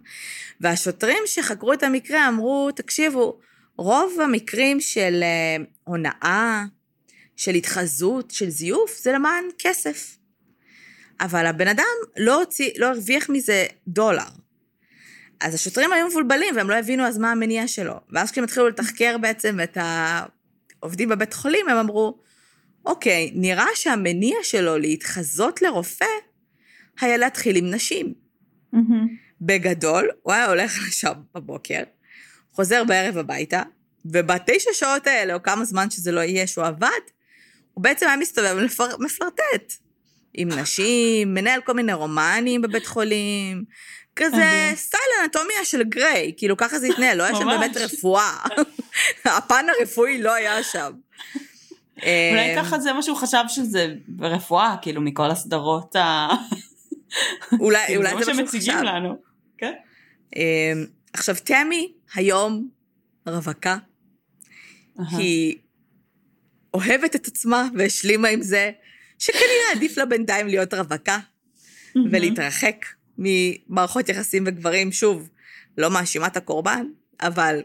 [0.61, 3.39] והשוטרים שחקרו את המקרה אמרו, תקשיבו,
[3.77, 6.63] רוב המקרים של אה, הונאה,
[7.35, 10.17] של התחזות, של זיוף, זה למען כסף.
[11.21, 11.85] אבל הבן אדם
[12.17, 14.23] לא הוציא, לא הרוויח מזה דולר.
[15.41, 17.93] אז השוטרים היו מבולבלים והם לא הבינו אז מה המניע שלו.
[18.09, 19.77] ואז כשהם התחילו לתחקר בעצם את
[20.79, 22.19] העובדים בבית חולים, הם אמרו,
[22.85, 26.05] אוקיי, נראה שהמניע שלו להתחזות לרופא
[27.01, 28.13] היה להתחיל עם נשים.
[29.41, 31.83] בגדול, הוא היה הולך לשם בבוקר,
[32.51, 33.61] חוזר בערב הביתה,
[34.05, 37.01] ובתשע שעות האלה, או כמה זמן שזה לא יהיה שהוא עבד,
[37.73, 38.57] הוא בעצם היה מסתובב
[38.99, 39.73] ומפלרטט.
[40.33, 43.63] עם נשים, מנהל כל מיני רומנים בבית חולים,
[44.15, 44.71] כזה.
[44.75, 47.45] סטייל אנטומיה של גריי, כאילו ככה זה התנהל, לא היה שם.
[47.45, 48.37] באמת רפואה.
[49.25, 50.91] הפן הרפואי לא היה שם.
[51.97, 56.27] אולי אה, ככה זה מה שהוא חשב שזה ברפואה, כאילו, מכל הסדרות ה...
[57.59, 58.51] אולי כאילו, אולי זה מה זה מה שהוא חשב.
[58.51, 59.15] שמציגים לנו.
[59.57, 59.73] כן.
[60.35, 60.73] אה,
[61.13, 62.67] עכשיו, תמי היום
[63.27, 63.77] רווקה.
[65.11, 65.57] היא
[66.73, 68.71] אוהבת את עצמה והשלימה עם זה,
[69.21, 71.19] שכנראה עדיף לה בינתיים להיות רווקה
[72.11, 72.85] ולהתרחק
[73.17, 74.91] ממערכות יחסים וגברים.
[74.91, 75.29] שוב,
[75.77, 76.85] לא מאשימה את הקורבן,
[77.21, 77.61] אבל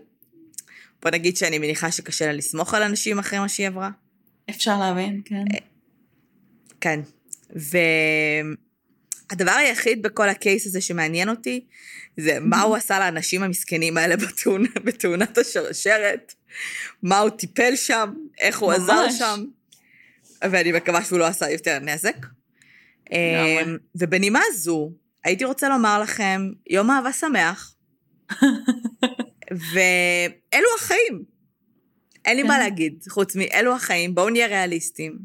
[1.02, 3.90] בוא נגיד שאני מניחה שקשה לה לסמוך על אנשים אחרי מה שהיא עברה.
[4.50, 5.44] אפשר להבין, כן.
[6.80, 7.00] כן.
[9.30, 11.64] והדבר היחיד בכל הקייס הזה שמעניין אותי,
[12.16, 16.34] זה מה הוא עשה לאנשים המסכנים האלה בתאונה, בתאונת השרשרת,
[17.02, 19.18] מה הוא טיפל שם, איך הוא עזר ממש.
[19.18, 19.44] שם,
[20.44, 22.26] ואני מקווה שהוא לא עשה יותר נזק.
[23.12, 24.90] אמ, ובנימה זו,
[25.24, 27.74] הייתי רוצה לומר לכם, יום אהבה שמח,
[29.72, 31.22] ואלו החיים.
[32.24, 32.48] אין לי כן.
[32.48, 35.18] מה להגיד, חוץ מאלו החיים, בואו נהיה ריאליסטים.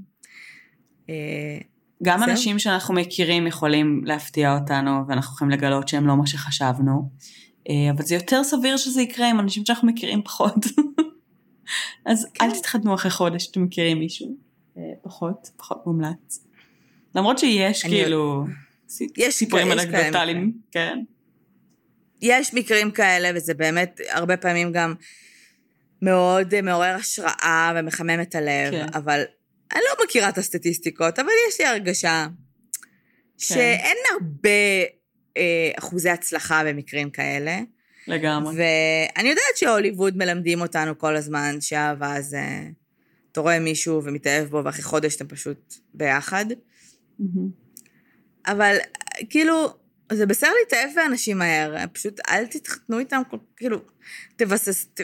[1.09, 1.57] אה,
[2.03, 2.29] גם זהו.
[2.29, 7.09] אנשים שאנחנו מכירים יכולים להפתיע אותנו, ואנחנו יכולים לגלות שהם לא מה שחשבנו.
[7.69, 10.55] אה, אבל זה יותר סביר שזה יקרה עם אנשים שאנחנו מכירים פחות.
[12.05, 12.45] אז כן.
[12.45, 14.50] אל תתחתנו אחרי חודש שאתם מכירים מישהו.
[15.01, 16.47] פחות, פחות מומלץ.
[17.15, 18.45] למרות שיש אני- כאילו
[19.17, 20.99] יש סיפורים אנקדוטליים, כן.
[22.21, 24.93] יש מקרים כאלה, וזה באמת הרבה פעמים גם
[26.01, 28.85] מאוד מעורר השראה ומחמם את הלב, כן.
[28.93, 29.21] אבל
[29.73, 32.27] אני לא מכירה את הסטטיסטיקות, אבל יש לי הרגשה
[33.37, 34.49] שאין הרבה
[35.37, 37.59] אה, אחוזי הצלחה במקרים כאלה.
[38.07, 38.55] לגמרי.
[38.55, 42.41] ואני יודעת שהוליווד מלמדים אותנו כל הזמן שאהבה זה
[43.31, 46.45] אתה רואה מישהו ומתאהב בו, ואחרי חודש אתם פשוט ביחד.
[48.47, 48.77] אבל
[49.29, 49.73] כאילו,
[50.11, 53.21] זה בסדר להתאהב באנשים מהר, פשוט אל תתחתנו איתם,
[53.57, 53.81] כאילו,
[54.35, 55.01] תבסס, ת,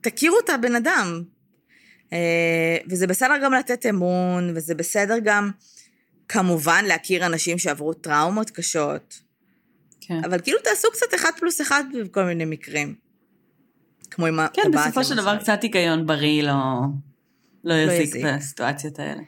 [0.00, 1.22] תכירו את הבן אדם.
[2.12, 5.50] אה, וזה בסדר גם לתת אמון, וזה בסדר גם,
[6.28, 9.20] כמובן, להכיר אנשים שעברו טראומות קשות.
[10.00, 10.24] כן.
[10.24, 12.94] אבל כאילו תעשו קצת אחד פלוס אחד בכל מיני מקרים.
[14.10, 14.64] כמו עם הטבעת.
[14.64, 16.52] כן, בסופו של דבר קצת היגיון בריא לא,
[17.66, 19.22] לא, לא יזיק בסיטואציות האלה.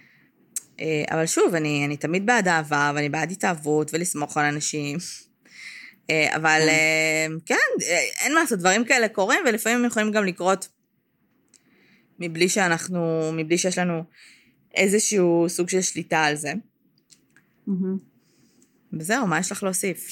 [0.81, 4.99] אה, אבל שוב, אני, אני תמיד בעד אהבה, ואני בעד התאהבות ולסמוך על אנשים.
[6.11, 7.33] אה, אבל כן.
[7.47, 7.91] כן,
[8.25, 10.69] אין מה לעשות, דברים כאלה קורים, ולפעמים הם יכולים גם לקרות
[12.19, 14.05] מבלי שאנחנו, מבלי שיש לנו
[14.75, 16.53] איזשהו סוג של שליטה על זה.
[18.93, 20.09] וזהו, מה יש לך להוסיף?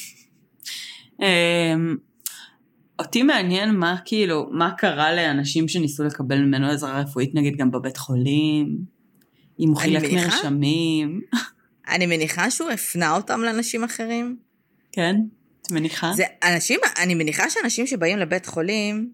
[2.99, 7.97] אותי מעניין מה כאילו, מה קרה לאנשים שניסו לקבל ממנו עזרה רפואית, נגיד גם בבית
[7.97, 8.79] חולים,
[9.61, 11.21] אם הוא חילק מרשמים.
[11.95, 14.37] אני מניחה שהוא הפנה אותם לאנשים אחרים.
[14.93, 15.17] כן?
[15.63, 16.13] את מניחה?
[16.17, 19.13] זה אנשים, אני מניחה שאנשים שבאים לבית חולים,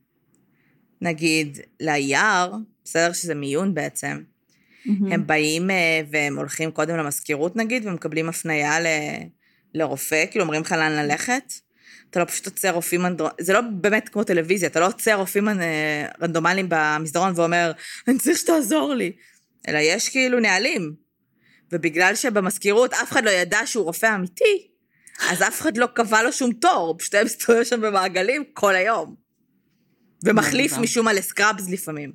[1.00, 2.52] נגיד ליער,
[2.84, 4.90] בסדר שזה מיון בעצם, mm-hmm.
[5.10, 8.86] הם באים אה, והם הולכים קודם למזכירות נגיד, ומקבלים הפנייה ל...
[9.74, 11.52] לרופא, כאילו אומרים לך לאן ללכת.
[12.12, 13.02] אתה לא פשוט עוצר רופאים,
[13.40, 15.48] זה לא באמת כמו טלוויזיה, אתה לא עוצר רופאים
[16.22, 17.72] רנדומליים במסדרון ואומר,
[18.08, 19.12] אני צריך שתעזור לי.
[19.68, 20.94] אלא יש כאילו נהלים.
[21.72, 24.68] ובגלל שבמזכירות אף אחד לא ידע שהוא רופא אמיתי,
[25.30, 29.14] אז אף אחד לא קבע לו שום תור, פשוט היה מסתובב שם במעגלים כל היום.
[30.24, 32.12] ומחליף משום מה לסקראבס לפעמים.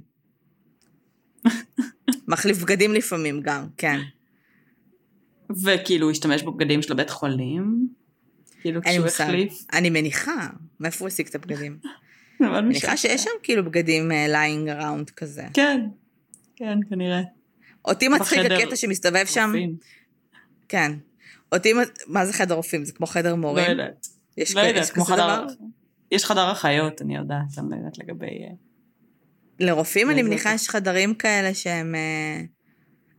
[2.28, 4.00] מחליף בגדים לפעמים גם, כן.
[5.64, 7.88] וכאילו השתמש בבגדים של הבית חולים?
[8.62, 9.66] כאילו כשהוא החליף?
[9.74, 10.48] אני מניחה,
[10.80, 11.78] מאיפה הוא השיג את הבגדים?
[12.42, 15.44] אני מניחה שיש שם כאילו בגדים lying uh, around כזה.
[15.54, 15.82] כן,
[16.56, 17.22] כן, כנראה.
[17.86, 19.54] אותי מצחיק הקטע שמסתובב שם.
[20.70, 20.92] כן.
[21.52, 21.74] אותי,
[22.08, 22.86] מה זה חדר רופאים?
[22.86, 23.66] זה כמו חדר מורים?
[23.66, 24.08] לא יודעת.
[24.38, 25.46] יש, לא יודעת, כמו חדר...
[26.12, 28.26] יש חדר אחיות, אני יודעת, אני לא יודעת לגבי...
[28.26, 28.54] אה,
[29.60, 31.96] לרופאים אני מניחה יש חדרים כאלה שהם...
[31.96, 32.42] אה,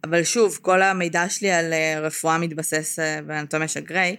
[0.05, 4.17] אבל שוב, כל המידע שלי על אה, רפואה מתבסס באנטומיה של גריי.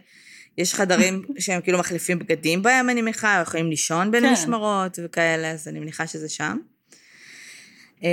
[0.59, 4.33] יש חדרים שהם כאילו מחליפים בגדים בהם, אני מניחה, יכולים לישון בין כן.
[4.33, 6.57] משמרות וכאלה, אז אני מניחה שזה שם.
[8.03, 8.07] אמ,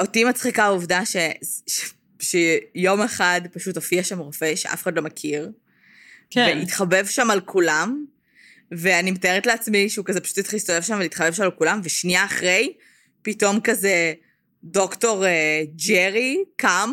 [0.00, 1.16] אותי מצחיקה העובדה ש...
[1.66, 1.92] ש...
[2.22, 5.50] שיום אחד פשוט הופיע שם רופא שאף אחד לא מכיר,
[6.30, 6.56] כן.
[6.58, 8.04] והתחבב שם על כולם,
[8.72, 12.72] ואני מתארת לעצמי שהוא כזה פשוט התחיל להסתובב שם ולהתחבב שם על כולם, ושנייה אחרי,
[13.22, 14.12] פתאום כזה
[14.64, 16.90] דוקטור אה, ג'רי קם,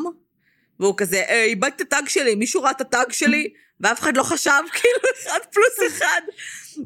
[0.80, 3.48] והוא כזה, איבדתי את הטאג שלי, מישהו ראה את הטאג שלי?
[3.80, 6.22] ואף אחד לא חשב, כאילו, אחד פלוס אחד,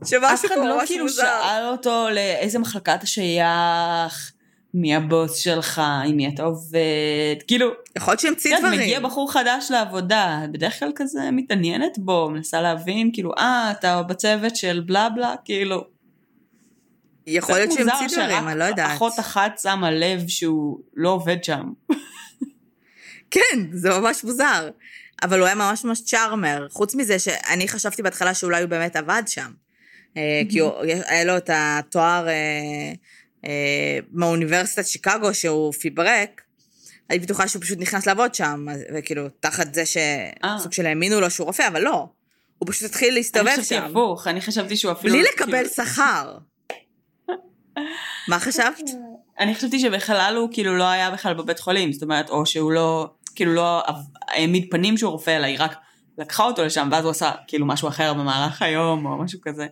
[0.06, 1.24] שמשהו פה לא ממש מוזר.
[1.24, 4.32] אף אחד לא כאילו שאל אותו לאיזה מחלקה אתה שייך,
[4.74, 7.70] מי הבוס שלך, עם מי אתה עובד, כאילו...
[7.98, 8.80] יכול להיות שהמציא דברים.
[8.80, 14.56] מגיע בחור חדש לעבודה, בדרך כלל כזה מתעניינת בו, מנסה להבין, כאילו, אה, אתה בצוות
[14.56, 15.84] של בלה בלה, כאילו...
[17.28, 18.96] יכול להיות שהמציא דברים, אני לא יודעת.
[18.96, 21.64] אחות אחת שמה לב שהוא לא עובד שם.
[23.32, 24.70] כן, זה ממש מוזר.
[25.24, 26.68] אבל הוא היה ממש ממש צ'ארמר.
[26.70, 29.52] חוץ מזה שאני חשבתי בהתחלה שאולי הוא באמת עבד שם.
[30.18, 30.72] אה, כי הוא,
[31.08, 32.34] היה לו את התואר אה,
[33.46, 36.42] אה, מאוניברסיטת שיקגו שהוא פיברק.
[37.10, 38.66] הייתי בטוחה שהוא פשוט נכנס לעבוד שם,
[38.96, 42.08] וכאילו, תחת זה שסוג של האמינו לו שהוא רופא, אבל לא.
[42.58, 43.54] הוא פשוט התחיל להסתובב שם.
[43.54, 45.14] אני חשבתי הפוך, אני חשבתי שהוא אפילו...
[45.14, 46.38] בלי לקבל כאילו- שכר.
[48.28, 48.90] מה חשבת?
[49.40, 53.10] אני חשבתי שבכלל הוא כאילו לא היה בכלל בבית חולים, זאת אומרת, או שהוא לא...
[53.36, 53.84] כאילו לא
[54.28, 55.76] העמיד פנים שהוא רופא, אלא היא רק
[56.18, 59.68] לקחה אותו לשם, ואז הוא עשה כאילו משהו אחר במהלך היום, או משהו כזה.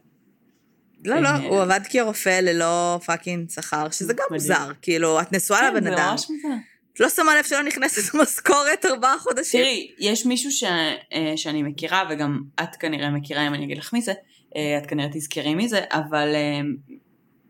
[1.05, 5.67] לא, לא, הוא עבד כרופא ללא fucking שכר, שזה גם מוזר, כאילו, את נשואה כן,
[5.75, 5.97] לבן אדם.
[5.97, 6.55] כן, זה ממש מוזר.
[6.93, 9.61] את לא שמה לב שלא נכנסת משכורת ארבעה חודשים.
[9.61, 13.93] תראי, יש מישהו ש, אה, שאני מכירה, וגם את כנראה מכירה אם אני אגיד לך
[13.93, 14.13] מי זה,
[14.55, 16.61] אה, את כנראה תזכרי מי זה, אבל אה,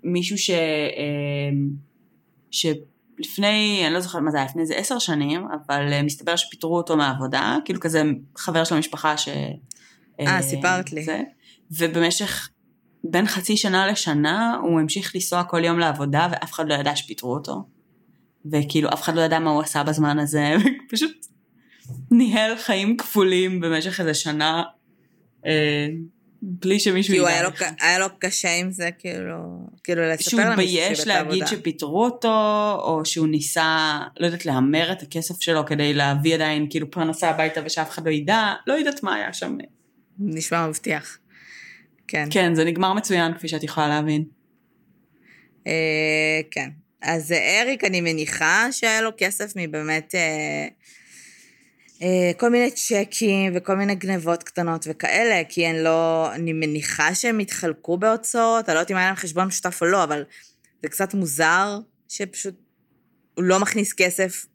[0.04, 0.52] מישהו ש...
[2.52, 2.66] ש...
[3.20, 6.78] לפני, אני לא זוכרת מה זה היה, לפני איזה עשר שנים, אבל uh, מסתבר שפיטרו
[6.78, 8.04] אותו מהעבודה, כאילו כזה
[8.38, 9.30] חבר של המשפחה ש...
[10.20, 11.04] אה, uh, סיפרת לי.
[11.04, 11.22] זה,
[11.72, 12.50] ובמשך
[13.04, 17.34] בין חצי שנה לשנה הוא המשיך לנסוע כל יום לעבודה ואף אחד לא ידע שפיטרו
[17.34, 17.64] אותו.
[18.52, 20.56] וכאילו אף אחד לא ידע מה הוא עשה בזמן הזה,
[20.88, 21.26] ופשוט
[22.12, 24.64] ניהל חיים כפולים במשך איזה שנה.
[26.42, 27.28] בלי שמישהו ידע.
[27.28, 27.50] היה לו,
[27.82, 33.06] היה לו קשה עם זה, כאילו, כאילו לספר למישהו שהוא התבייש להגיד שפיטרו אותו, או
[33.06, 37.90] שהוא ניסה, לא יודעת, להמר את הכסף שלו כדי להביא עדיין כאילו פרנסה הביתה ושאף
[37.90, 39.58] אחד לא ידע, לא יודעת מה היה שם.
[40.20, 41.18] נשמע מבטיח.
[42.08, 42.28] כן.
[42.32, 44.24] כן, זה נגמר מצוין כפי שאת יכולה להבין.
[45.68, 46.70] אה, כן.
[47.02, 47.32] אז
[47.62, 50.68] אריק, אני מניחה שהיה לו כסף מבאמת אה, אה,
[52.38, 57.98] כל מיני צ'קים וכל מיני גנבות קטנות וכאלה, כי הן לא, אני מניחה שהם התחלקו
[57.98, 60.24] בהוצאות, אני לא יודעת אם היה להם חשבון משותף או לא, אבל
[60.84, 62.56] זה קצת מוזר שפשוט
[63.34, 64.46] הוא לא מכניס כסף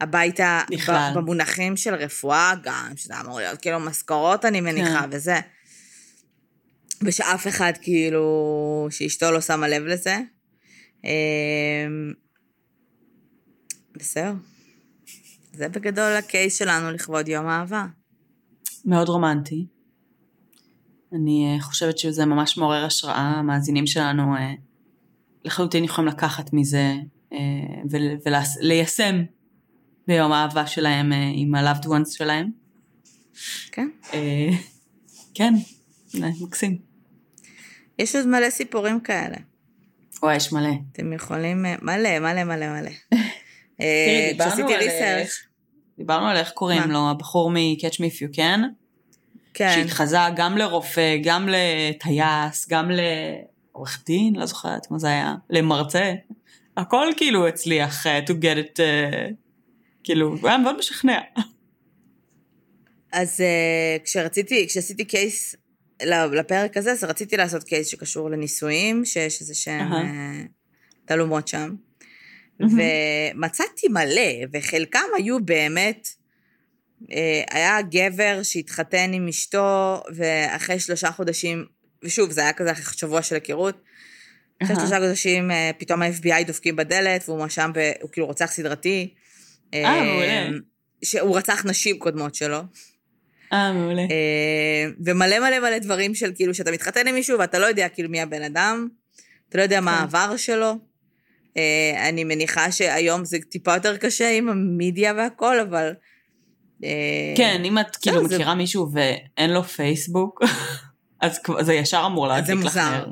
[0.00, 1.12] הביתה בכלל.
[1.14, 5.08] במונחים של רפואה גם, שזה אמור להיות כאילו משכורות, אני מניחה, כן.
[5.10, 5.40] וזה.
[7.02, 10.16] ושאף אחד כאילו, שאשתו לא שמה לב לזה.
[11.04, 11.10] אמ,
[13.96, 14.32] בסדר.
[15.56, 17.86] זה בגדול הקייס שלנו לכבוד יום האהבה.
[18.84, 19.66] מאוד רומנטי.
[21.12, 24.54] אני אה, חושבת שזה ממש מעורר השראה, המאזינים שלנו אה,
[25.44, 26.94] לחלוטין יכולים לקחת מזה
[27.32, 27.38] אה,
[28.62, 29.22] וליישם
[30.06, 32.50] ביום האהבה שלהם עם ה-loved ones שלהם.
[33.72, 33.88] כן.
[35.34, 35.54] כן,
[36.14, 36.78] מקסים.
[37.98, 39.36] יש עוד מלא סיפורים כאלה.
[40.22, 40.70] וואי, יש מלא.
[40.92, 41.62] אתם יכולים...
[41.62, 42.90] מלא, מלא, מלא, מלא.
[43.78, 45.46] תראי, אה, כשעשיתי על, ריסרצ'
[45.98, 46.90] דיברנו על איך קוראים?
[46.90, 48.60] לו, הבחור מ-Catch Me If You Can,
[49.54, 49.72] כן.
[49.74, 56.14] שהתחזה גם לרופא, גם לטייס, גם לעורך דין, לא זוכרת מה זה היה, למרצה.
[56.76, 59.34] הכל כאילו הצליח uh, to get it, uh,
[60.04, 61.20] כאילו, הוא היה מאוד משכנע.
[63.12, 65.56] אז uh, כשרציתי, כשעשיתי קייס
[66.32, 70.02] לפרק הזה, אז רציתי לעשות קייס שקשור לנישואים, שיש איזה שהם אהה.
[70.02, 70.48] uh,
[71.04, 71.74] תעלומות שם.
[72.60, 72.80] מהמם.
[73.34, 76.08] ומצאתי מלא, וחלקם היו באמת,
[77.12, 81.64] אה, היה גבר שהתחתן עם אשתו, ואחרי שלושה חודשים,
[82.04, 83.82] ושוב, זה היה כזה אחרי שבוע של היכרות,
[84.62, 84.86] אחרי אהה.
[84.86, 89.14] שלושה חודשים אה, פתאום ה-FBI דופקים בדלת, והוא מואשם, הוא כאילו רוצח סדרתי.
[89.74, 90.58] אה, מעולה.
[91.04, 92.60] שהוא רצח נשים קודמות שלו.
[93.52, 94.02] אה, מעולה.
[94.02, 98.08] אה, ומלא מלא מלא דברים של כאילו שאתה מתחתן עם מישהו ואתה לא יודע כאילו
[98.10, 98.88] מי הבן אדם,
[99.48, 100.00] אתה לא יודע מה כן.
[100.00, 100.78] העבר שלו.
[101.56, 105.92] אה, אני מניחה שהיום זה טיפה יותר קשה עם המדיה והכל, אבל...
[106.84, 110.42] אה, כן, אם את כאילו זה- מכירה מישהו ואין לו פייסבוק,
[111.22, 112.90] אז זה ישר אמור זה להדליק לך מוזר.
[112.90, 113.10] נר.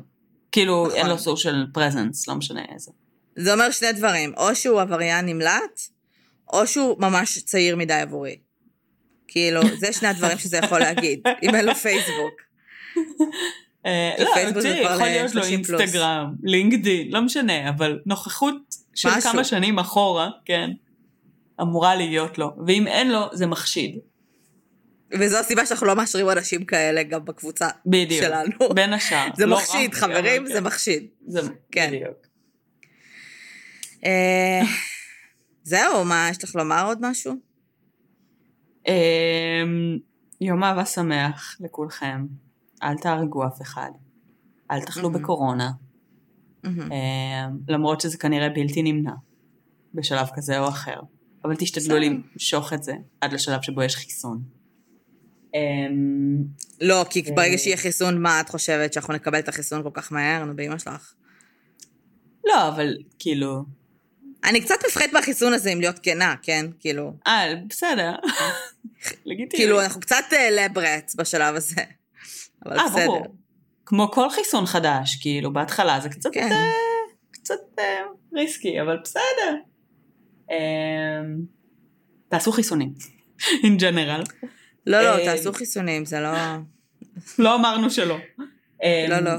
[0.52, 0.98] כאילו, נכון.
[0.98, 2.90] אין לו סושיאל פרזנס, לא משנה איזה.
[3.36, 5.80] זה אומר שני דברים, או שהוא עבריין נמלט,
[6.52, 8.36] או שהוא ממש צעיר מדי עבורי.
[9.28, 12.34] כאילו, זה שני הדברים שזה יכול להגיד, אם אין לו פייסבוק.
[13.86, 15.80] אה, לא, תראי, יכול להיות לו ל- 30 פלוס.
[15.80, 18.54] אינסטגרם, לינקדין, לא משנה, אבל נוכחות
[18.94, 19.08] של.
[19.22, 20.70] כמה שנים אחורה, כן,
[21.60, 23.98] אמורה להיות לו, ואם אין לו, זה מחשיד.
[25.18, 28.24] וזו הסיבה שאנחנו לא מאשרים אנשים כאלה גם בקבוצה בדיוק.
[28.24, 28.74] שלנו.
[28.74, 29.28] בין השאר.
[29.36, 30.60] זה לא מחשיד, רק, חברים, אבל זה.
[30.60, 31.06] מחשיד.
[31.26, 31.40] זה
[31.72, 31.88] כן.
[31.92, 32.26] בדיוק.
[34.04, 34.60] אה,
[35.62, 37.34] זהו, מה, יש לך לומר עוד משהו?
[40.40, 42.26] יום אהבה שמח לכולכם.
[42.82, 43.90] אל תהרגו אף אחד.
[44.70, 45.22] אל תחלו מהמם.
[45.22, 45.70] בקורונה.
[46.64, 46.70] אמ,
[47.68, 49.12] למרות שזה כנראה בלתי נמנע
[49.94, 51.00] בשלב כזה או אחר.
[51.44, 51.98] אבל תשתדלו.
[51.98, 54.42] למשוך את זה עד לשלב שבו יש חיסון.
[55.54, 56.44] אמ,
[56.80, 57.34] לא, כי אה.
[57.36, 60.44] ברגע שיהיה חיסון, מה את חושבת, שאנחנו נקבל את החיסון כל כך מהר?
[60.44, 61.14] נו, באמא שלך.
[62.44, 63.64] לא, אבל כאילו...
[64.44, 66.66] אני קצת מפחדת מהחיסון הזה, אם להיות כנה, כן?
[66.80, 68.14] כאילו, אה, בסדר.
[69.26, 69.62] לגיטימי.
[69.62, 71.82] כאילו, אנחנו קצת אה, לברץ בשלב הזה.
[72.66, 73.06] אבל אה, בסדר.
[73.06, 73.26] ברור.
[73.86, 76.52] כמו כל חיסון חדש, כאילו, בהתחלה זה קצת, כן.
[76.52, 76.70] אה,
[77.30, 77.84] קצת אה,
[78.34, 79.56] ריסקי, אבל בסדר.
[80.50, 81.22] אה,
[82.28, 82.94] תעשו חיסונים,
[83.40, 84.32] in general.
[84.86, 86.32] לא, לא, אה, תעשו חיסונים, זה לא...
[87.38, 88.16] לא אמרנו שלא.
[88.82, 89.30] אה, לא, לא.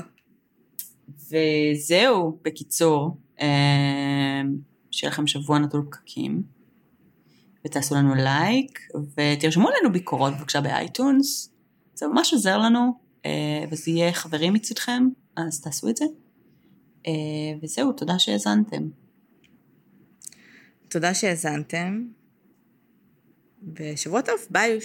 [1.29, 3.17] וזהו, בקיצור,
[4.91, 6.43] שיהיה לכם שבוע נטול פקקים,
[7.65, 8.79] ותעשו לנו לייק,
[9.17, 11.53] ותרשמו לנו ביקורות בבקשה באייטונס,
[11.95, 13.02] זה ממש עוזר לנו,
[13.71, 16.05] וזה יהיה חברים מצדכם, אז תעשו את זה.
[17.07, 17.11] אה,
[17.61, 18.89] וזהו, תודה שהאזנתם.
[20.89, 22.05] תודה שהאזנתם,
[23.75, 24.79] ושבוע טוב, ביי.